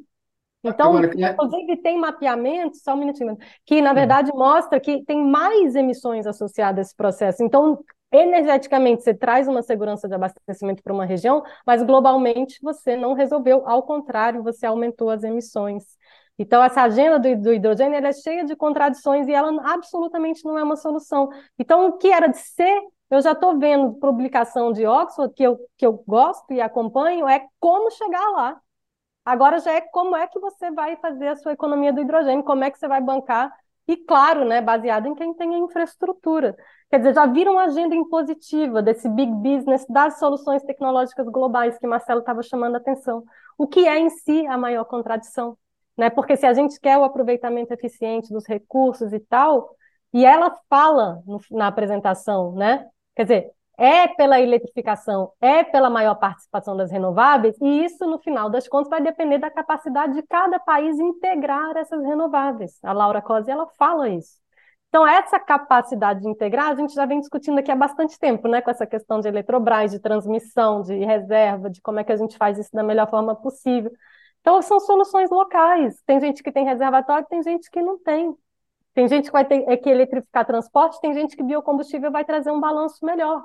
[0.63, 5.75] Então, Agora, inclusive, tem mapeamento, só um minutinho, que na verdade mostra que tem mais
[5.75, 7.43] emissões associadas a esse processo.
[7.43, 7.79] Então,
[8.11, 13.67] energeticamente, você traz uma segurança de abastecimento para uma região, mas globalmente você não resolveu,
[13.67, 15.83] ao contrário, você aumentou as emissões.
[16.37, 20.63] Então, essa agenda do, do hidrogênio é cheia de contradições e ela absolutamente não é
[20.63, 21.29] uma solução.
[21.57, 22.79] Então, o que era de ser,
[23.09, 27.45] eu já estou vendo publicação de Oxford, que eu, que eu gosto e acompanho, é
[27.59, 28.61] como chegar lá.
[29.25, 32.63] Agora já é como é que você vai fazer a sua economia do hidrogênio, como
[32.63, 33.51] é que você vai bancar,
[33.87, 36.55] e claro, né, baseado em quem tem a infraestrutura.
[36.89, 41.87] Quer dizer, já viram uma agenda impositiva desse big business das soluções tecnológicas globais que
[41.87, 43.23] Marcelo estava chamando a atenção.
[43.57, 45.57] O que é em si a maior contradição?
[45.97, 46.09] Né?
[46.09, 49.75] Porque se a gente quer o aproveitamento eficiente dos recursos e tal,
[50.13, 52.87] e ela fala no, na apresentação, né?
[53.15, 58.49] Quer dizer, é pela eletrificação, é pela maior participação das renováveis, e isso, no final
[58.49, 62.79] das contas, vai depender da capacidade de cada país integrar essas renováveis.
[62.83, 64.39] A Laura Cosi, ela fala isso.
[64.89, 68.61] Então, essa capacidade de integrar, a gente já vem discutindo aqui há bastante tempo, né,
[68.61, 72.37] com essa questão de Eletrobras, de transmissão, de reserva, de como é que a gente
[72.37, 73.91] faz isso da melhor forma possível.
[74.47, 76.01] Então, são soluções locais.
[76.05, 78.33] Tem gente que tem reservatório, tem gente que não tem.
[78.93, 82.49] Tem gente que vai ter é que eletrificar transporte, tem gente que biocombustível vai trazer
[82.49, 83.43] um balanço melhor.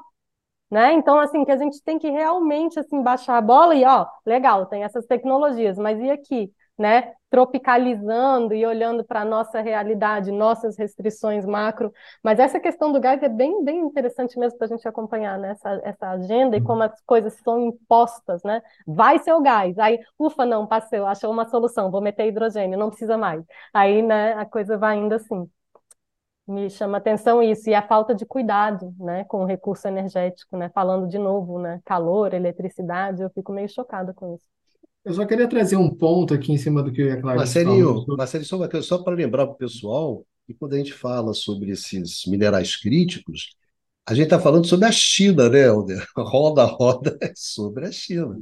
[0.70, 0.92] Né?
[0.92, 4.66] Então, assim, que a gente tem que realmente assim, baixar a bola e, ó, legal,
[4.66, 6.53] tem essas tecnologias, mas e aqui?
[6.78, 7.12] Né?
[7.30, 11.92] Tropicalizando e olhando para a nossa realidade, nossas restrições macro.
[12.22, 15.50] Mas essa questão do gás é bem, bem interessante mesmo para a gente acompanhar né?
[15.50, 16.66] essa, essa agenda e uhum.
[16.66, 18.62] como as coisas são impostas, né?
[18.86, 19.78] Vai ser o gás.
[19.78, 23.44] Aí, ufa, não, passou, achou uma solução, vou meter hidrogênio, não precisa mais.
[23.72, 25.48] Aí, né, a coisa vai indo assim
[26.46, 30.68] me chama atenção isso e a falta de cuidado, né, com o recurso energético, né,
[30.70, 34.46] falando de novo, né, calor, eletricidade, eu fico meio chocada com isso.
[35.05, 38.16] Eu só queria trazer um ponto aqui em cima do que a Clara Marcelinho, falou.
[38.16, 42.24] Marcelinho, só, só para lembrar para o pessoal que quando a gente fala sobre esses
[42.26, 43.57] minerais críticos,
[44.07, 46.07] a gente está falando sobre a China, né, Helder?
[46.16, 48.40] Roda, roda é sobre a China.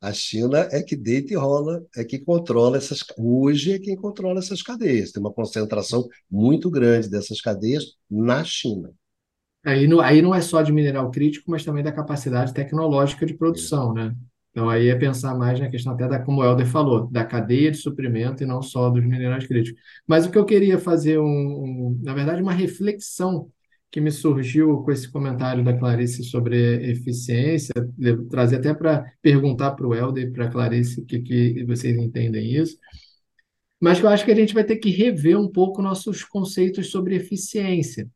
[0.00, 3.04] A China é que deita e rola, é que controla essas.
[3.16, 5.12] Hoje é quem controla essas cadeias.
[5.12, 8.90] Tem uma concentração muito grande dessas cadeias na China.
[9.64, 13.34] Aí não, aí não é só de mineral crítico, mas também da capacidade tecnológica de
[13.34, 14.12] produção, né?
[14.52, 17.70] Então aí é pensar mais na questão até da, como o Helder falou, da cadeia
[17.70, 19.80] de suprimento e não só dos minerais críticos.
[20.06, 23.50] Mas o que eu queria fazer, um, um na verdade, uma reflexão
[23.90, 27.74] que me surgiu com esse comentário da Clarice sobre eficiência,
[28.30, 31.96] trazer até para perguntar para o Helder e para a Clarice o que, que vocês
[31.96, 32.78] entendem isso,
[33.82, 37.16] mas eu acho que a gente vai ter que rever um pouco nossos conceitos sobre
[37.16, 38.08] eficiência,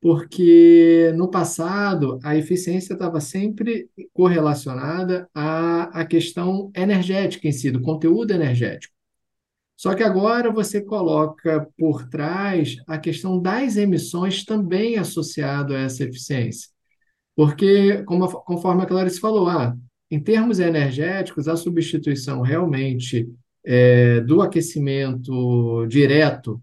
[0.00, 7.80] porque no passado a eficiência estava sempre correlacionada à, à questão energética em si, do
[7.80, 8.94] conteúdo energético.
[9.76, 16.04] Só que agora você coloca por trás a questão das emissões também associado a essa
[16.04, 16.70] eficiência.
[17.34, 19.76] Porque, como, conforme a Clarice falou, ah,
[20.10, 23.28] em termos energéticos, a substituição realmente
[23.64, 26.62] é, do aquecimento direto,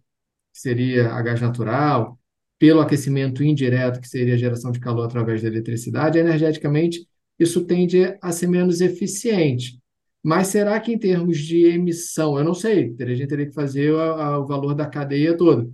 [0.51, 2.17] que seria a gás natural,
[2.63, 7.05] pelo aquecimento indireto, que seria a geração de calor através da eletricidade, energeticamente
[7.37, 9.77] isso tende a ser menos eficiente.
[10.23, 13.91] Mas será que em termos de emissão, eu não sei, a gente teria que fazer
[13.91, 15.69] o, o valor da cadeia toda.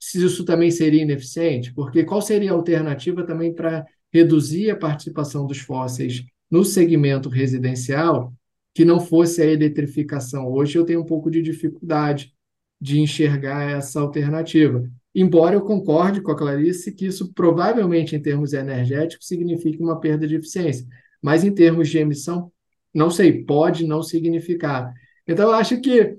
[0.00, 5.46] Se isso também seria ineficiente, porque qual seria a alternativa também para reduzir a participação
[5.46, 8.34] dos fósseis no segmento residencial
[8.74, 10.48] que não fosse a eletrificação?
[10.50, 12.34] Hoje eu tenho um pouco de dificuldade
[12.80, 14.82] de enxergar essa alternativa.
[15.14, 20.26] Embora eu concorde com a Clarice que isso provavelmente, em termos energéticos, signifique uma perda
[20.26, 20.86] de eficiência,
[21.20, 22.50] mas em termos de emissão,
[22.94, 24.92] não sei, pode não significar.
[25.26, 26.16] Então, eu acho que,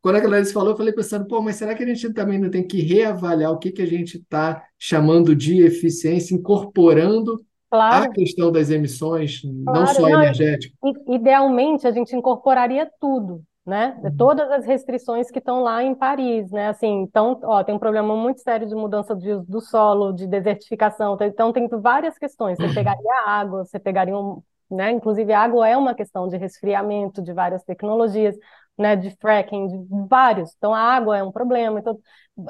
[0.00, 2.50] quando a Clarice falou, eu falei pensando, pô, mas será que a gente também não
[2.50, 8.04] tem que reavaliar o que, que a gente está chamando de eficiência, incorporando claro.
[8.04, 9.80] a questão das emissões, claro.
[9.80, 10.74] não só não, energética?
[11.08, 14.00] Idealmente, a gente incorporaria tudo, né?
[14.02, 14.16] Uhum.
[14.16, 16.68] Todas as restrições que estão lá em Paris, né?
[16.68, 21.18] Assim, então, ó, tem um problema muito sério de mudança de, do solo, de desertificação,
[21.20, 22.56] então tem várias questões.
[22.56, 24.90] Você pegaria água, você pegaria um, né?
[24.90, 28.34] Inclusive, a água é uma questão de resfriamento de várias tecnologias,
[28.78, 28.96] né?
[28.96, 30.54] De fracking, de vários.
[30.56, 31.78] Então, a água é um problema.
[31.78, 31.98] Então,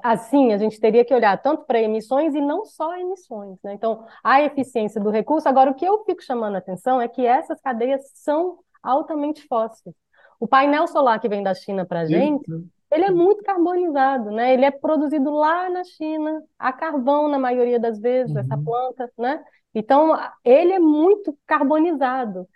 [0.04, 3.74] assim, a gente teria que olhar tanto para emissões e não só emissões, né?
[3.74, 5.48] Então, a eficiência do recurso.
[5.48, 9.96] Agora, o que eu fico chamando a atenção é que essas cadeias são altamente fósseis.
[10.40, 12.44] O painel solar que vem da China para a gente,
[12.90, 14.54] ele é muito carbonizado, né?
[14.54, 18.40] Ele é produzido lá na China, a carvão na maioria das vezes, uhum.
[18.40, 19.44] essa planta, né?
[19.74, 22.48] Então, ele é muito carbonizado.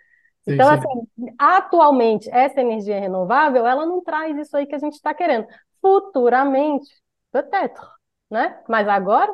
[0.43, 0.73] Sim, então, sim.
[0.77, 5.47] assim, atualmente, essa energia renovável, ela não traz isso aí que a gente está querendo.
[5.79, 6.89] Futuramente,
[7.31, 7.81] peut-être,
[8.29, 8.59] né?
[8.67, 9.33] Mas agora,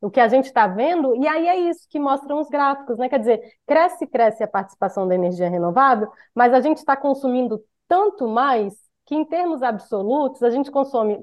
[0.00, 3.08] o que a gente está vendo, e aí é isso que mostram os gráficos, né?
[3.08, 8.26] Quer dizer, cresce, cresce a participação da energia renovável, mas a gente está consumindo tanto
[8.26, 8.74] mais
[9.04, 11.18] que, em termos absolutos, a gente consome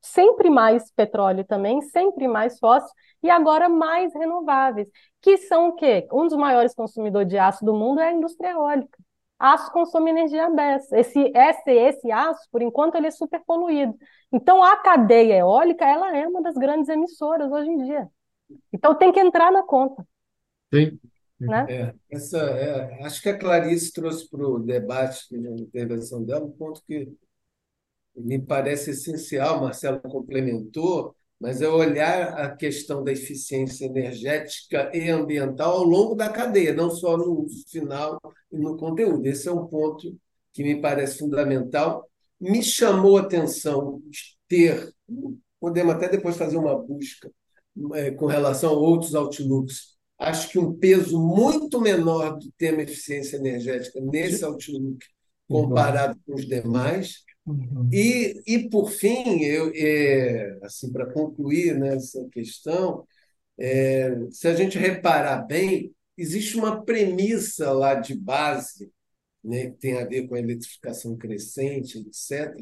[0.00, 2.90] sempre mais petróleo também, sempre mais fóssil,
[3.22, 4.88] e agora mais renováveis,
[5.20, 6.06] que são o quê?
[6.12, 8.98] Um dos maiores consumidores de aço do mundo é a indústria eólica.
[9.44, 10.98] Aço consome energia dessa.
[10.98, 13.94] Esse, esse, esse aço, por enquanto, ele é super poluído.
[14.32, 18.08] Então, a cadeia eólica, ela é uma das grandes emissoras hoje em dia.
[18.72, 20.02] Então, tem que entrar na conta.
[20.72, 20.98] Sim.
[21.38, 21.66] Né?
[21.68, 26.52] É, essa, é, acho que a Clarice trouxe para o debate, na intervenção dela, um
[26.52, 27.12] ponto que
[28.16, 35.78] me parece essencial, Marcelo complementou, mas é olhar a questão da eficiência energética e ambiental
[35.78, 38.20] ao longo da cadeia, não só no uso final
[38.50, 39.26] e no conteúdo.
[39.26, 40.16] Esse é um ponto
[40.52, 42.08] que me parece fundamental.
[42.40, 44.00] Me chamou a atenção
[44.48, 44.92] ter,
[45.60, 47.30] podemos até depois fazer uma busca
[47.94, 49.94] é, com relação a outros outlooks.
[50.18, 55.04] Acho que um peso muito menor do tema eficiência energética nesse outlook
[55.48, 57.88] comparado com os demais Uhum.
[57.92, 63.06] E, e, por fim, eu, é, assim, para concluir nessa questão,
[63.58, 68.90] é, se a gente reparar bem, existe uma premissa lá de base,
[69.42, 72.56] né, que tem a ver com a eletrificação crescente, etc.,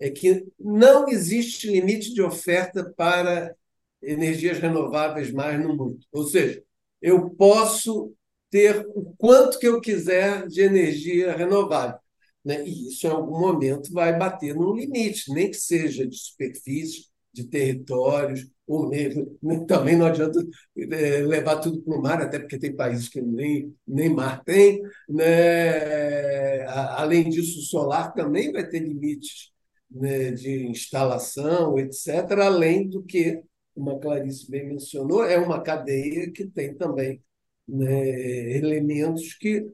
[0.00, 3.54] é que não existe limite de oferta para
[4.02, 6.00] energias renováveis mais no mundo.
[6.12, 6.62] Ou seja,
[7.00, 8.12] eu posso
[8.50, 11.98] ter o quanto que eu quiser de energia renovável.
[12.44, 12.66] Né?
[12.66, 17.44] E isso, em algum momento, vai bater num limite, nem que seja de superfície, de
[17.44, 19.36] territórios, ou mesmo.
[19.66, 20.40] Também não adianta
[20.76, 24.80] é, levar tudo para o mar, até porque tem países que nem, nem mar tem.
[25.08, 26.62] Né?
[26.66, 29.52] Além disso, o solar também vai ter limites
[29.90, 33.42] né, de instalação, etc., além do que,
[33.74, 37.22] como a Clarice bem mencionou, é uma cadeia que tem também
[37.68, 39.66] né, elementos que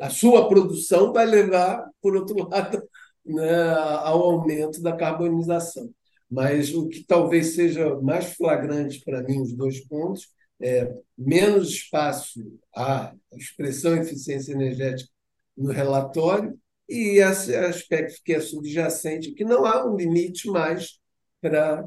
[0.00, 2.82] a sua produção vai levar, por outro lado,
[3.24, 5.90] né, ao aumento da carbonização.
[6.30, 10.28] Mas o que talvez seja mais flagrante para mim, os dois pontos,
[10.62, 12.40] é menos espaço
[12.74, 15.10] à expressão eficiência energética
[15.56, 20.98] no relatório e esse aspecto que é subjacente, que não há um limite mais
[21.40, 21.84] para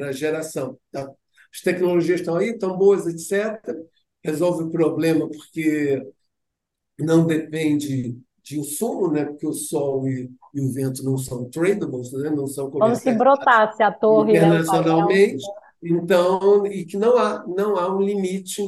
[0.00, 0.78] a geração.
[0.94, 3.60] As tecnologias estão aí, estão boas, etc.
[4.24, 6.00] Resolve o problema porque
[6.98, 9.24] não depende de insumo, né?
[9.24, 12.30] porque o sol e, e o vento não são tradables, né?
[12.30, 15.46] não são Como se brotasse a torre né, internacionalmente.
[15.46, 15.52] Né?
[15.84, 18.62] Então, e que não há, não há um limite,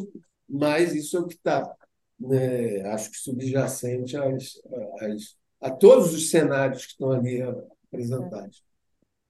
[0.49, 1.73] mas isso é o que está,
[2.19, 4.61] né, acho que subjacente às,
[5.01, 8.63] às, a todos os cenários que estão ali apresentados.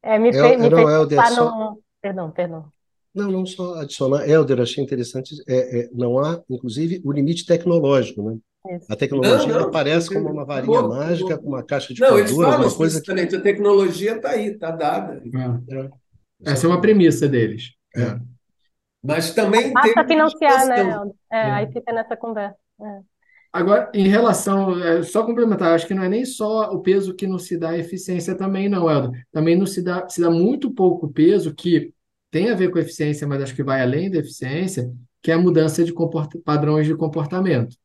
[0.02, 1.82] É, me, fez, me fez pensar no...
[2.00, 2.72] Perdão, perdão.
[3.14, 4.28] Não, não só adicionar.
[4.28, 5.34] Helder, achei interessante.
[5.46, 8.38] É, é, não há, inclusive, o limite tecnológico, né?
[8.88, 12.18] A tecnologia não, não, aparece como uma varinha pô, mágica, com uma caixa de Não,
[12.18, 13.36] eles falam coisa que...
[13.36, 15.22] a tecnologia está aí, está dada.
[15.22, 15.76] É.
[15.76, 15.90] É.
[16.52, 17.72] Essa é uma premissa deles.
[17.94, 18.18] É.
[19.02, 21.10] Mas também Basta tem financiar, né?
[21.30, 22.56] É, aí fica nessa conversa.
[22.80, 23.00] É.
[23.52, 27.26] Agora, em relação, é, só complementar, acho que não é nem só o peso que
[27.26, 29.12] não se dá a eficiência também, não, Eldo.
[29.30, 31.92] Também não se dá, se dá muito pouco peso que
[32.30, 34.90] tem a ver com eficiência, mas acho que vai além da eficiência,
[35.22, 35.94] que é a mudança de
[36.44, 37.76] padrões de comportamento.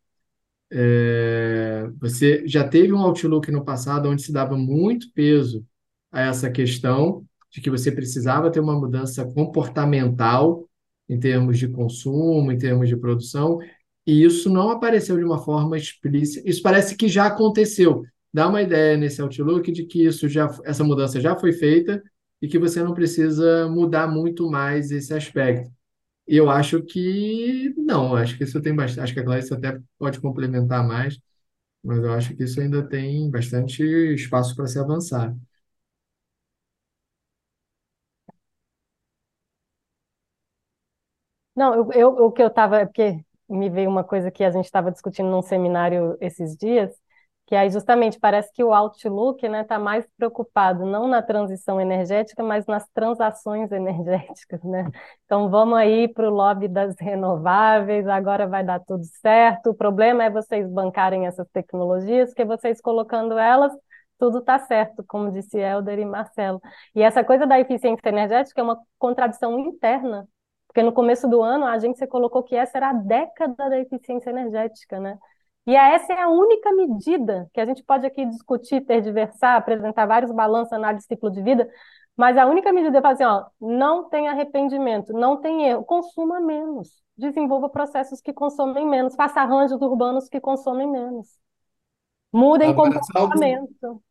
[0.71, 5.65] É, você já teve um Outlook no passado onde se dava muito peso
[6.11, 10.67] a essa questão de que você precisava ter uma mudança comportamental
[11.07, 13.57] em termos de consumo, em termos de produção,
[14.05, 16.47] e isso não apareceu de uma forma explícita.
[16.47, 18.03] Isso parece que já aconteceu.
[18.33, 22.01] Dá uma ideia nesse Outlook de que isso já, essa mudança já foi feita
[22.41, 25.69] e que você não precisa mudar muito mais esse aspecto.
[26.29, 29.79] E eu acho que não, acho que isso tem bastante, acho que a Clarice até
[29.97, 31.19] pode complementar mais,
[31.83, 33.83] mas eu acho que isso ainda tem bastante
[34.15, 35.35] espaço para se avançar.
[41.55, 44.65] Não, eu, eu, o que eu estava, porque me veio uma coisa que a gente
[44.65, 46.91] estava discutindo num seminário esses dias,
[47.49, 51.81] que aí justamente parece que o Outlook está né, tá mais preocupado não na transição
[51.81, 54.61] energética, mas nas transações energéticas.
[54.63, 54.87] Né?
[55.25, 59.71] Então vamos aí para o lobby das renováveis, agora vai dar tudo certo.
[59.71, 63.73] O problema é vocês bancarem essas tecnologias, que vocês colocando elas
[64.19, 66.61] tudo está certo, como disse Helder e Marcelo.
[66.93, 70.27] E essa coisa da eficiência energética é uma contradição interna,
[70.67, 74.29] porque no começo do ano a agência colocou que essa era a década da eficiência
[74.29, 75.17] energética, né?
[75.69, 80.31] E essa é a única medida que a gente pode aqui discutir, tergiversar, apresentar vários
[80.31, 81.69] balanços, análise de ciclo de vida,
[82.17, 86.39] mas a única medida é fazer, assim, ó, não tem arrependimento, não tem erro, consuma
[86.39, 91.27] menos, desenvolva processos que consomem menos, faça arranjos urbanos que consomem menos.
[92.33, 94.01] Mudem Agora, comportamento.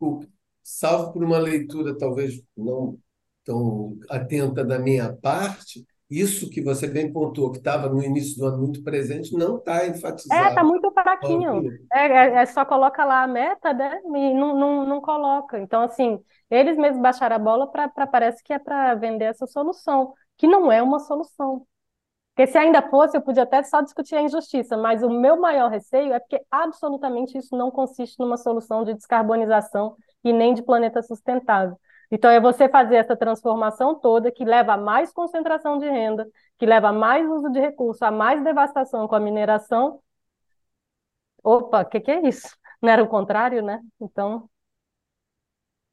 [0.00, 0.26] Salvo,
[0.62, 2.96] salvo por uma leitura talvez não
[3.44, 5.84] tão atenta da minha parte,
[6.20, 9.86] isso que você bem pontuou, que estava no início do ano muito presente, não está
[9.86, 10.44] enfatizado.
[10.44, 11.70] É, está muito fraquinho.
[11.92, 14.00] É, é, é, só coloca lá a meta, né?
[14.04, 15.58] E não, não, não coloca.
[15.58, 20.12] Então, assim, eles mesmos baixaram a bola para parece que é para vender essa solução,
[20.36, 21.66] que não é uma solução.
[22.34, 25.70] Porque se ainda fosse, eu podia até só discutir a injustiça, mas o meu maior
[25.70, 31.00] receio é porque absolutamente isso não consiste numa solução de descarbonização e nem de planeta
[31.00, 31.78] sustentável.
[32.10, 36.26] Então, é você fazer essa transformação toda que leva a mais concentração de renda,
[36.58, 40.00] que leva a mais uso de recursos, a mais devastação com a mineração.
[41.42, 42.56] Opa, o que, que é isso?
[42.80, 43.80] Não era o contrário, né?
[44.00, 44.48] Então.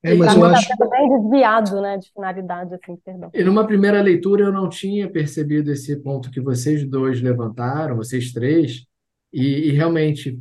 [0.04, 0.90] É, mas eu acho...
[0.90, 3.30] bem desviado, né, de finalidade, assim, perdão.
[3.34, 8.34] E numa primeira leitura eu não tinha percebido esse ponto que vocês dois levantaram, vocês
[8.34, 8.88] três,
[9.32, 10.40] e, e realmente,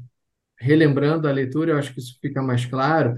[0.58, 3.14] relembrando a leitura, eu acho que isso fica mais claro,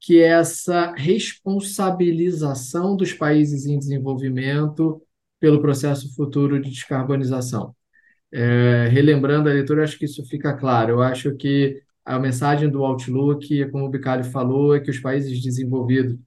[0.00, 5.02] que é essa responsabilização dos países em desenvolvimento
[5.40, 7.74] pelo processo futuro de descarbonização.
[8.32, 10.94] É, relembrando a leitura, acho que isso fica claro.
[10.94, 15.40] Eu acho que a mensagem do Outlook, como o Bicalho falou, é que os países
[15.42, 16.18] desenvolvidos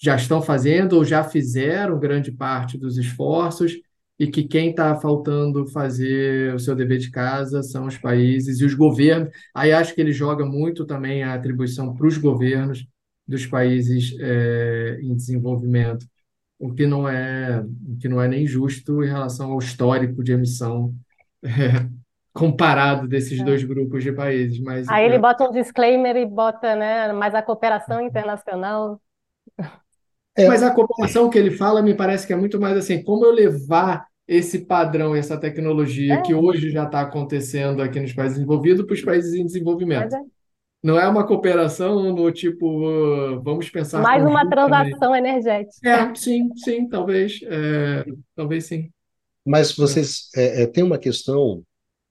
[0.00, 3.74] já estão fazendo ou já fizeram grande parte dos esforços
[4.18, 8.64] e que quem está faltando fazer o seu dever de casa são os países e
[8.64, 9.30] os governos.
[9.54, 12.86] Aí acho que ele joga muito também a atribuição para os governos
[13.28, 16.06] dos países é, em desenvolvimento,
[16.58, 20.32] o que não é o que não é nem justo em relação ao histórico de
[20.32, 20.94] emissão
[21.44, 21.86] é,
[22.32, 23.44] comparado desses é.
[23.44, 24.58] dois grupos de países.
[24.60, 29.00] Mas aí ele bota um disclaimer e bota, né, mais a cooperação internacional.
[30.34, 30.46] É.
[30.46, 33.32] Mas a cooperação que ele fala me parece que é muito mais assim, como eu
[33.32, 36.22] levar esse padrão, essa tecnologia é.
[36.22, 40.14] que hoje já está acontecendo aqui nos países desenvolvidos para os países em desenvolvimento.
[40.88, 40.90] É.
[40.90, 44.00] Não é uma cooperação no tipo, uh, vamos pensar.
[44.00, 45.88] Mais uma transação energética.
[45.88, 47.40] É, sim, sim, talvez.
[47.42, 48.90] É, talvez sim.
[49.44, 51.62] Mas vocês é, é, tem uma questão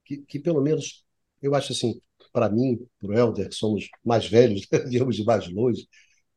[0.05, 1.03] que, que, pelo menos,
[1.41, 1.99] eu acho assim,
[2.31, 5.87] para mim, para o Helder, que somos mais velhos, viemos de mais longe,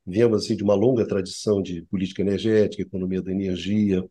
[0.06, 4.02] viemos assim, de uma longa tradição de política energética, economia da energia.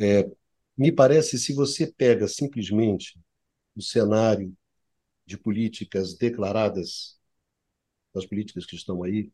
[0.00, 0.28] É,
[0.76, 3.18] me parece, se você pega simplesmente
[3.76, 4.52] o cenário
[5.24, 7.21] de políticas declaradas
[8.14, 9.30] das políticas que estão aí,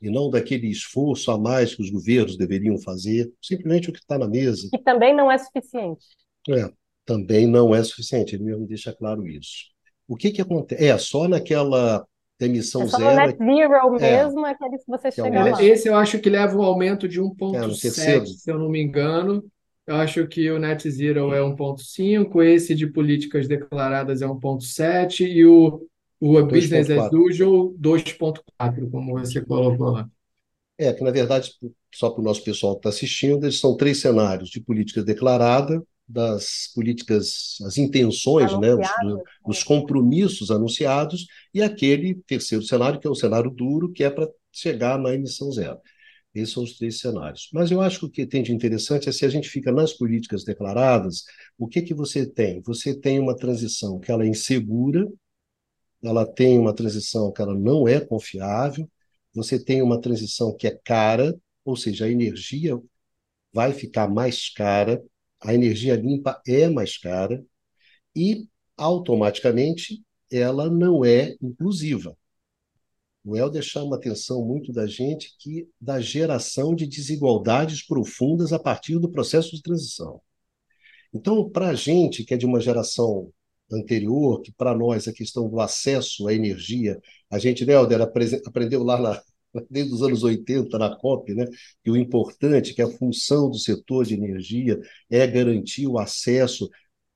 [0.00, 4.18] e não daquele esforço a mais que os governos deveriam fazer, simplesmente o que está
[4.18, 4.68] na mesa.
[4.72, 6.06] E também não é suficiente.
[6.48, 6.70] É,
[7.04, 9.70] também não é suficiente, ele mesmo deixa claro isso.
[10.08, 10.84] O que, que acontece?
[10.84, 12.06] É, só naquela
[12.40, 13.16] emissão é só zero.
[13.16, 15.62] net zero é, mesmo, é aquele que você que chega é lá.
[15.62, 19.44] Esse eu acho que leva um aumento de 1,7, é, se eu não me engano.
[19.86, 25.44] Eu acho que o net zero é 1,5, esse de políticas declaradas é 1,7 e
[25.44, 25.84] o
[26.24, 30.08] o Business as Usual 2.4, como você colocou lá.
[30.78, 31.50] É, que na verdade,
[31.92, 35.82] só para o nosso pessoal que está assistindo, eles são três cenários de política declarada,
[36.06, 38.88] das políticas, as intenções, né, os,
[39.44, 44.28] os, compromissos anunciados, e aquele terceiro cenário, que é o cenário duro, que é para
[44.52, 45.78] chegar na emissão zero.
[46.32, 47.48] Esses são os três cenários.
[47.52, 49.92] Mas eu acho que o que tem de interessante é se a gente fica nas
[49.92, 51.24] políticas declaradas,
[51.58, 52.62] o que, que você tem?
[52.62, 55.08] Você tem uma transição que ela é insegura,
[56.02, 58.90] ela tem uma transição que ela não é confiável,
[59.34, 61.34] você tem uma transição que é cara,
[61.64, 62.78] ou seja, a energia
[63.52, 65.02] vai ficar mais cara,
[65.40, 67.44] a energia limpa é mais cara
[68.14, 68.46] e
[68.76, 72.16] automaticamente ela não é inclusiva.
[73.24, 78.98] O Helder chama atenção muito da gente que da geração de desigualdades profundas a partir
[78.98, 80.20] do processo de transição.
[81.14, 83.30] Então, para a gente que é de uma geração
[83.72, 87.00] anterior, que para nós a questão do acesso à energia,
[87.30, 89.22] a gente, né, Helder, aprendeu lá na,
[89.70, 91.46] desde os anos 80 na COP, né,
[91.84, 96.68] que o importante, que a função do setor de energia é garantir o acesso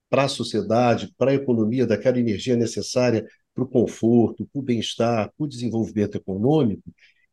[0.08, 5.32] para a sociedade, para a economia daquela energia necessária para o conforto, para o bem-estar,
[5.36, 6.82] para o desenvolvimento econômico,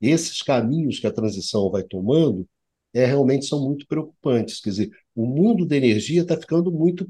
[0.01, 2.47] esses caminhos que a transição vai tomando
[2.93, 4.59] é, realmente são muito preocupantes.
[4.61, 7.07] Quer dizer, o mundo da energia está ficando muito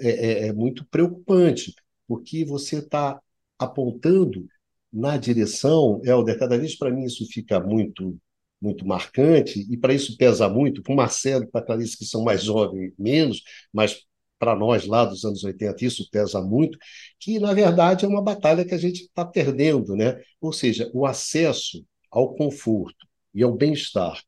[0.00, 1.74] é, é, é muito preocupante,
[2.06, 3.20] porque você está
[3.58, 4.46] apontando
[4.92, 8.18] na direção, Helder, cada vez para mim isso fica muito
[8.60, 12.04] muito marcante, e para isso pesa muito, para o Marcelo e para a Clarice, que
[12.04, 13.42] são mais jovens, menos,
[13.72, 14.04] mas
[14.38, 16.78] para nós lá dos anos 80 isso pesa muito,
[17.18, 20.20] que na verdade é uma batalha que a gente está perdendo, né?
[20.40, 24.22] Ou seja, o acesso ao conforto e ao bem-estar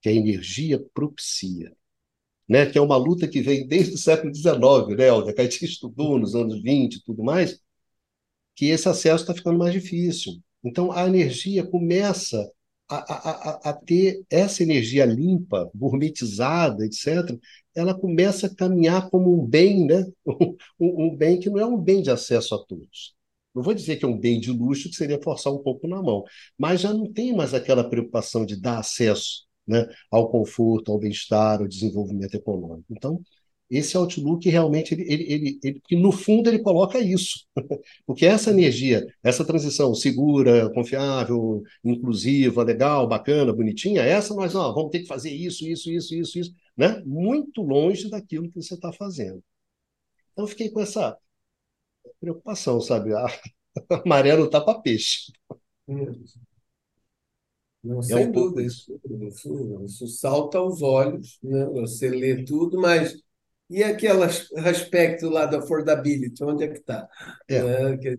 [0.00, 1.72] que a energia propicia,
[2.48, 2.66] né?
[2.66, 5.34] Que é uma luta que vem desde o século XIX, né, Helder?
[5.34, 7.60] Que a gente estudou nos anos 20 e tudo mais,
[8.54, 10.34] que esse acesso está ficando mais difícil.
[10.62, 12.50] Então, a energia começa
[12.88, 17.38] a, a, a, ter essa energia limpa, gourmetizada, etc.,
[17.74, 20.06] ela começa a caminhar como um bem, né?
[20.78, 23.14] um, um bem que não é um bem de acesso a todos.
[23.54, 26.02] Não vou dizer que é um bem de luxo, que seria forçar um pouco na
[26.02, 26.24] mão,
[26.58, 31.60] mas já não tem mais aquela preocupação de dar acesso né, ao conforto, ao bem-estar,
[31.60, 32.86] ao desenvolvimento econômico.
[32.90, 33.22] Então,
[33.70, 37.46] esse Outlook realmente, ele, ele, ele, ele, no fundo ele coloca isso,
[38.06, 44.90] porque essa energia, essa transição segura, confiável, inclusiva, legal, bacana, bonitinha, essa nós ó, vamos
[44.90, 47.02] ter que fazer isso, isso, isso, isso, isso, né?
[47.06, 49.42] muito longe daquilo que você está fazendo.
[50.32, 51.16] Então fiquei com essa
[52.20, 53.14] preocupação, sabe?
[53.14, 53.26] A,
[54.36, 55.32] não tapa peixe.
[57.84, 61.66] Não, é sem um dúvida, isso, isso, isso salta aos olhos, né?
[61.66, 63.14] você lê tudo, mas
[63.68, 67.08] e aquele aspecto lá da affordability, onde é que está?
[67.48, 67.56] É.
[67.56, 68.18] é dizer,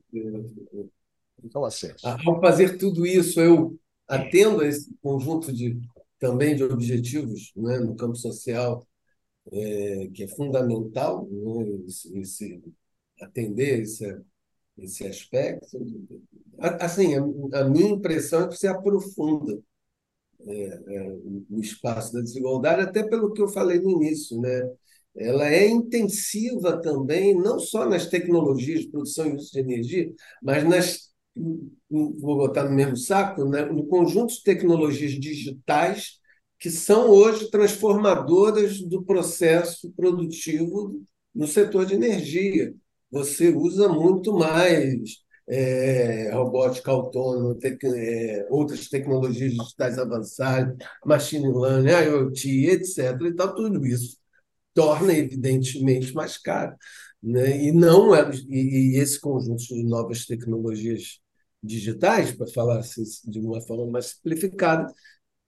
[1.43, 2.07] então, acesso.
[2.07, 5.79] Ao fazer tudo isso, eu atendo a esse conjunto de
[6.19, 8.87] também de objetivos né, no campo social,
[9.51, 12.63] é, que é fundamental né, esse, esse,
[13.21, 14.19] atender esse,
[14.77, 15.77] esse aspecto.
[16.59, 19.59] Assim, a, a minha impressão é que você aprofunda
[20.47, 21.17] é, é,
[21.49, 24.61] o espaço da desigualdade, até pelo que eu falei no início, né?
[25.15, 30.13] ela é intensiva também, não só nas tecnologias de produção e uso de energia,
[30.43, 31.09] mas nas,
[31.89, 36.19] vou botar no mesmo saco, né, no conjunto de tecnologias digitais
[36.59, 41.01] que são hoje transformadoras do processo produtivo
[41.33, 42.73] no setor de energia.
[43.15, 51.91] Você usa muito mais é, robótica autônoma, tec, é, outras tecnologias digitais avançadas, machine learning,
[51.91, 53.21] IoT, etc.
[53.21, 54.17] E tal, tudo isso
[54.73, 56.75] torna evidentemente mais caro.
[57.23, 57.67] Né?
[57.67, 61.19] E não é, e, e esse conjunto de novas tecnologias
[61.63, 64.93] digitais, para falar assim, de uma forma mais simplificada,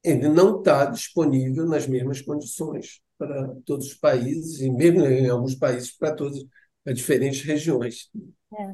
[0.04, 5.56] ele não está disponível nas mesmas condições para todos os países, e mesmo em alguns
[5.56, 6.46] países para todas
[6.88, 8.10] as diferentes regiões.
[8.58, 8.74] É.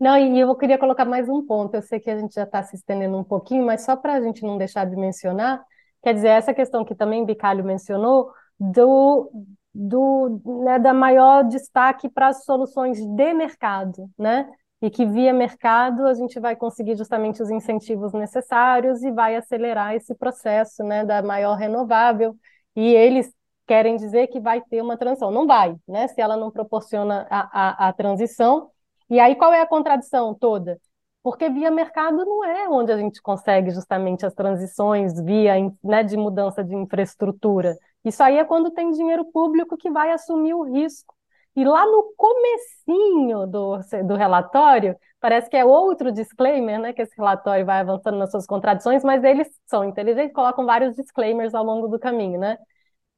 [0.00, 1.74] Não, e eu queria colocar mais um ponto.
[1.74, 4.20] Eu sei que a gente já está se estendendo um pouquinho, mas só para a
[4.20, 5.62] gente não deixar de mencionar,
[6.02, 9.30] quer dizer, essa questão que também Bicalho mencionou, do,
[9.72, 14.50] do, né, da maior destaque para as soluções de mercado, né?
[14.80, 19.94] E que via mercado a gente vai conseguir justamente os incentivos necessários e vai acelerar
[19.94, 22.34] esse processo, né, da maior renovável.
[22.74, 23.32] E eles
[23.72, 25.30] querem dizer que vai ter uma transição.
[25.30, 26.06] Não vai, né?
[26.08, 28.70] Se ela não proporciona a, a, a transição.
[29.08, 30.78] E aí qual é a contradição toda?
[31.22, 36.18] Porque via mercado não é onde a gente consegue justamente as transições via né, de
[36.18, 37.74] mudança de infraestrutura.
[38.04, 41.14] Isso aí é quando tem dinheiro público que vai assumir o risco.
[41.56, 46.92] E lá no comecinho do, do relatório, parece que é outro disclaimer, né?
[46.92, 51.54] Que esse relatório vai avançando nas suas contradições, mas eles são inteligentes, colocam vários disclaimers
[51.54, 52.58] ao longo do caminho, né?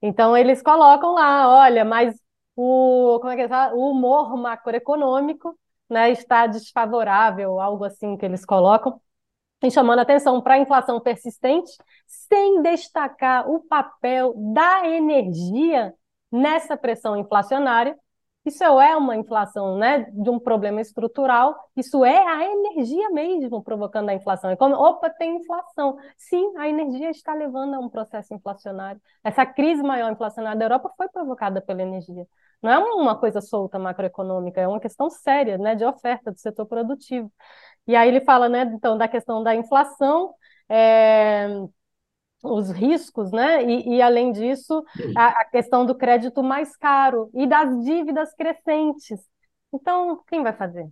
[0.06, 2.14] Então eles colocam lá, olha, mas
[2.54, 8.44] o, como é que é, o humor macroeconômico né, está desfavorável, algo assim que eles
[8.44, 9.00] colocam
[9.62, 11.72] e chamando atenção para a inflação persistente,
[12.06, 15.94] sem destacar o papel da energia
[16.30, 17.96] nessa pressão inflacionária.
[18.44, 24.10] Isso é uma inflação né, de um problema estrutural, isso é a energia mesmo provocando
[24.10, 24.50] a inflação.
[24.50, 25.96] É como, opa, tem inflação.
[26.18, 29.00] Sim, a energia está levando a um processo inflacionário.
[29.22, 32.26] Essa crise maior inflacionária da Europa foi provocada pela energia.
[32.62, 36.66] Não é uma coisa solta macroeconômica, é uma questão séria né, de oferta do setor
[36.66, 37.32] produtivo.
[37.86, 40.34] E aí ele fala, né, então, da questão da inflação,
[40.68, 41.48] é,
[42.44, 44.84] os riscos, né, e, e além disso,
[45.16, 49.20] a, a, questão do crédito mais caro e das dívidas crescentes.
[49.72, 50.88] Então, quem vai fazer?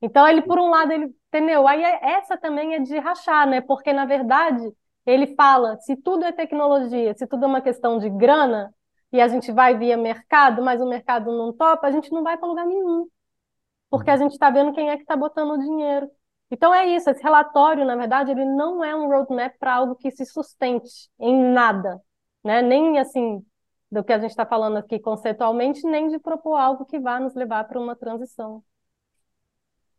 [0.00, 1.66] Então, ele, por um lado, ele, entendeu?
[1.66, 4.62] Aí é, essa também é de rachar, né, porque, na verdade,
[5.06, 8.72] ele fala, se tudo é tecnologia, se tudo é uma questão de grana,
[9.12, 12.36] e a gente vai via mercado, mas o mercado não topa, a gente não vai
[12.36, 13.06] para lugar nenhum.
[13.88, 16.10] Porque a gente está vendo quem é que está botando o dinheiro.
[16.54, 20.08] Então é isso, esse relatório, na verdade, ele não é um roadmap para algo que
[20.12, 20.88] se sustente
[21.18, 22.00] em nada,
[22.44, 22.62] né?
[22.62, 23.44] Nem assim
[23.90, 27.34] do que a gente está falando aqui conceitualmente, nem de propor algo que vá nos
[27.34, 28.62] levar para uma transição.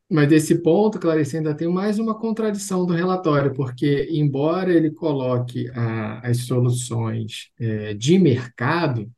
[0.10, 5.70] Mas desse ponto, Clarice, ainda tem mais uma contradição do relatório, porque, embora ele coloque
[5.76, 9.12] a, as soluções é, de mercado,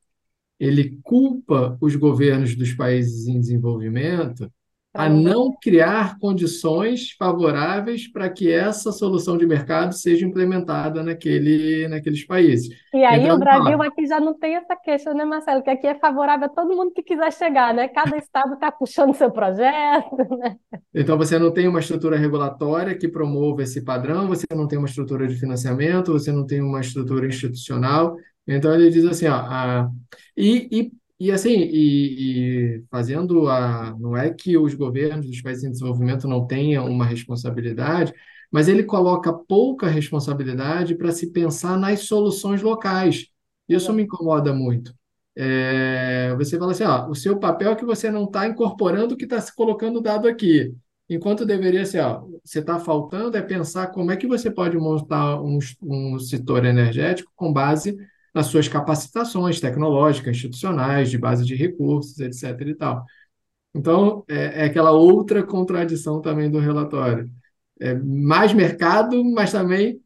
[0.59, 4.51] ele culpa os governos dos países em desenvolvimento
[4.97, 12.25] a não criar condições favoráveis para que essa solução de mercado seja implementada naquele, naqueles
[12.25, 12.75] países.
[12.91, 15.61] E aí então, o Brasil aqui já não tem essa queixa, né, Marcelo?
[15.61, 17.87] Que aqui é favorável a todo mundo que quiser chegar, né?
[17.89, 20.55] Cada estado está puxando seu projeto, né?
[20.91, 24.87] Então você não tem uma estrutura regulatória que promova esse padrão, você não tem uma
[24.87, 28.17] estrutura de financiamento, você não tem uma estrutura institucional.
[28.47, 29.91] Então ele diz assim, ó, a,
[30.35, 33.95] e, e e assim, e, e, fazendo a.
[33.99, 38.13] Não é que os governos dos países em desenvolvimento não tenham uma responsabilidade,
[38.51, 43.27] mas ele coloca pouca responsabilidade para se pensar nas soluções locais.
[43.67, 44.93] Isso me incomoda muito.
[45.35, 49.17] É, você fala assim, ó, o seu papel é que você não está incorporando o
[49.17, 50.73] que está se colocando dado aqui.
[51.09, 55.41] Enquanto deveria ser, ó, você está faltando é pensar como é que você pode montar
[55.41, 57.97] um, um setor energético com base
[58.33, 62.61] nas suas capacitações tecnológicas, institucionais, de base de recursos, etc.
[62.61, 63.05] e tal.
[63.73, 67.29] Então, é, é aquela outra contradição também do relatório.
[67.79, 70.01] É mais mercado, mas também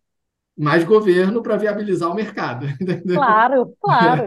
[0.58, 2.66] mais governo para viabilizar o mercado.
[2.80, 3.16] Entendeu?
[3.16, 4.26] Claro, claro.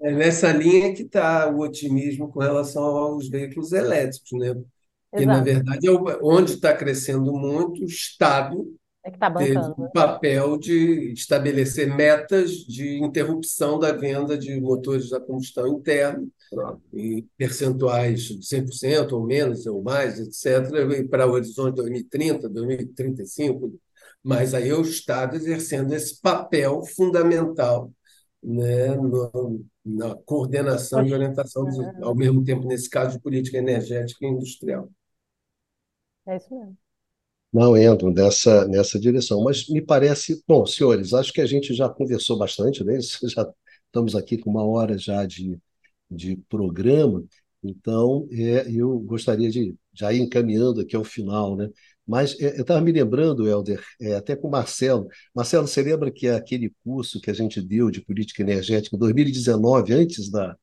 [0.00, 4.54] É nessa linha que está o otimismo com relação aos veículos elétricos, né?
[5.16, 5.90] Que, na verdade, é
[6.22, 8.66] onde está crescendo muito, o Estado
[9.04, 9.74] é que está bancando.
[9.78, 16.24] o papel de estabelecer metas de interrupção da venda de motores a combustão interna,
[16.92, 23.74] e percentuais de 100% ou menos ou mais, etc., para o horizonte 2030, 2035.
[24.22, 27.90] Mas aí é o Estado exercendo esse papel fundamental
[28.40, 34.24] né, no, na coordenação e orientação, de, ao mesmo tempo, nesse caso, de política energética
[34.24, 34.88] e industrial.
[36.26, 36.81] É isso mesmo
[37.52, 39.42] não entram nessa, nessa direção.
[39.44, 42.98] Mas me parece, bom, senhores, acho que a gente já conversou bastante, né?
[43.28, 43.46] Já
[43.86, 45.58] estamos aqui com uma hora já de,
[46.10, 47.22] de programa,
[47.62, 51.68] então é, eu gostaria de já ir encaminhando aqui ao final, né?
[52.06, 55.08] Mas é, eu estava me lembrando, Helder, é, até com o Marcelo.
[55.34, 58.98] Marcelo, você lembra que é aquele curso que a gente deu de política energética em
[58.98, 60.56] 2019, antes da,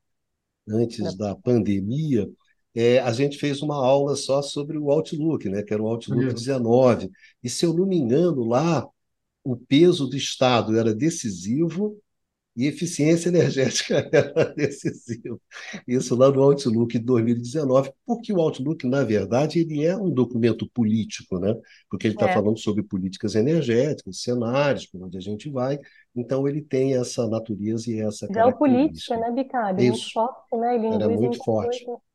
[0.68, 2.30] antes da pandemia,
[2.76, 6.28] é, a gente fez uma aula só sobre o Outlook, né, que era o Outlook
[6.28, 6.36] Isso.
[6.36, 7.10] 19.
[7.44, 8.88] E, se eu não me engano, lá
[9.44, 11.98] o peso do Estado era decisivo
[12.56, 15.42] e eficiência energética era decisivo.
[15.88, 20.70] Isso lá no Outlook de 2019, porque o Outlook, na verdade, ele é um documento
[20.70, 21.56] político, né?
[21.90, 22.34] porque ele está é.
[22.34, 25.80] falando sobre políticas energéticas, cenários, por onde a gente vai.
[26.16, 29.78] Então, ele tem essa natureza e essa Geopolítica, né, Bicalho?
[29.78, 30.76] Muito forte, né?
[30.76, 31.86] Ele Era muito forte.
[31.86, 32.09] Coisa.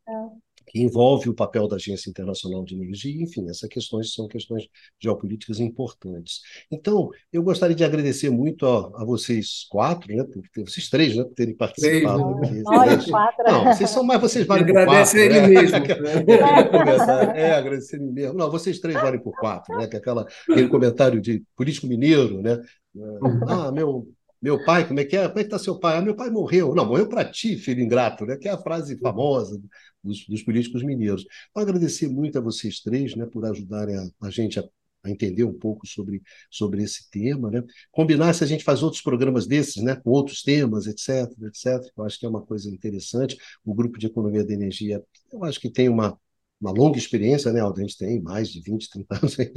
[0.74, 4.64] Que envolve o papel da Agência Internacional de Energia, enfim, essas questões são questões
[5.00, 6.40] geopolíticas importantes.
[6.68, 11.22] Então, eu gostaria de agradecer muito a, a vocês quatro, né, por, vocês três, né,
[11.22, 12.40] por terem participado.
[12.40, 12.62] Três, né?
[12.66, 13.44] Olha, quatro.
[13.46, 15.16] Não, vocês são mais, vocês valem por quatro.
[15.16, 15.46] Ele né?
[15.46, 15.76] mesmo.
[17.36, 18.34] é, é, agradecer ele mesmo.
[18.34, 22.42] Não, vocês três valem por quatro, né, que é aquela, aquele comentário de político mineiro,
[22.42, 22.60] né,
[23.48, 24.08] ah, meu,
[24.44, 25.26] meu pai, como é que é?
[25.26, 25.96] Como é que está seu pai?
[25.96, 26.74] Ah, meu pai morreu.
[26.74, 28.36] Não, morreu para ti, filho ingrato, né?
[28.36, 29.58] Que é a frase famosa
[30.02, 31.24] dos, dos políticos mineiros.
[31.50, 34.64] Então, agradecer muito a vocês três, né, por ajudarem a, a gente a
[35.04, 37.62] a entender um pouco sobre, sobre esse tema, né?
[37.92, 39.96] Combinar se a gente faz outros programas desses, né?
[39.96, 41.92] Com outros temas, etc, etc.
[41.96, 43.36] Eu acho que é uma coisa interessante.
[43.64, 45.02] O grupo de economia da energia,
[45.32, 46.18] eu acho que tem uma
[46.60, 47.80] uma longa experiência, né, Aldo?
[47.80, 49.52] A gente tem mais de 20, 30 anos de,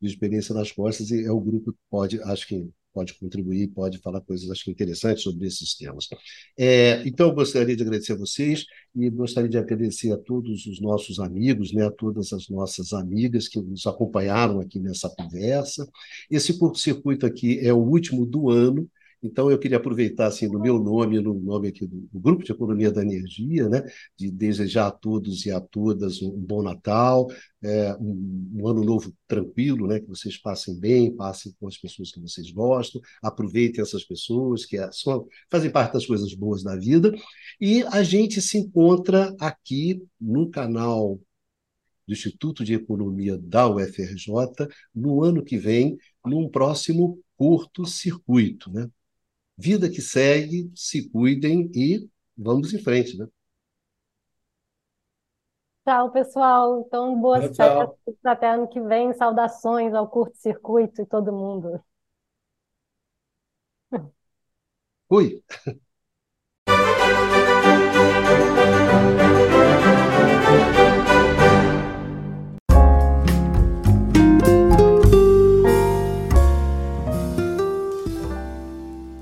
[0.00, 3.98] de experiência nas costas e é o grupo que pode, acho que pode contribuir, pode
[3.98, 6.08] falar coisas acho que interessantes sobre esses temas.
[6.56, 8.64] É, então, eu gostaria de agradecer a vocês
[8.94, 13.48] e gostaria de agradecer a todos os nossos amigos, né, a todas as nossas amigas
[13.48, 15.86] que nos acompanharam aqui nessa conversa.
[16.30, 18.88] Esse curto-circuito aqui é o último do ano,
[19.24, 22.52] então, eu queria aproveitar, assim, no meu nome, no nome aqui do, do, Grupo de
[22.52, 23.82] Economia da Energia, né,
[24.18, 27.26] de desejar a todos e a todas um, bom Natal,
[27.62, 32.12] é, um, um, ano novo tranquilo, né, que vocês passem bem, passem com as pessoas
[32.12, 36.76] que vocês gostam, aproveitem essas pessoas que é, são, fazem parte das coisas boas da
[36.76, 37.10] vida.
[37.58, 41.18] E a gente se encontra aqui no canal
[42.06, 45.96] do Instituto de Economia da UFRJ no ano que vem,
[46.26, 48.86] num próximo curto-circuito, né?
[49.56, 53.26] Vida que segue, se cuidem e vamos em frente, né?
[55.86, 56.80] Tchau, pessoal.
[56.86, 57.90] Então, boas festas
[58.24, 59.12] até ano que vem.
[59.12, 61.80] Saudações ao curto-circuito e todo mundo.
[65.08, 65.42] Fui.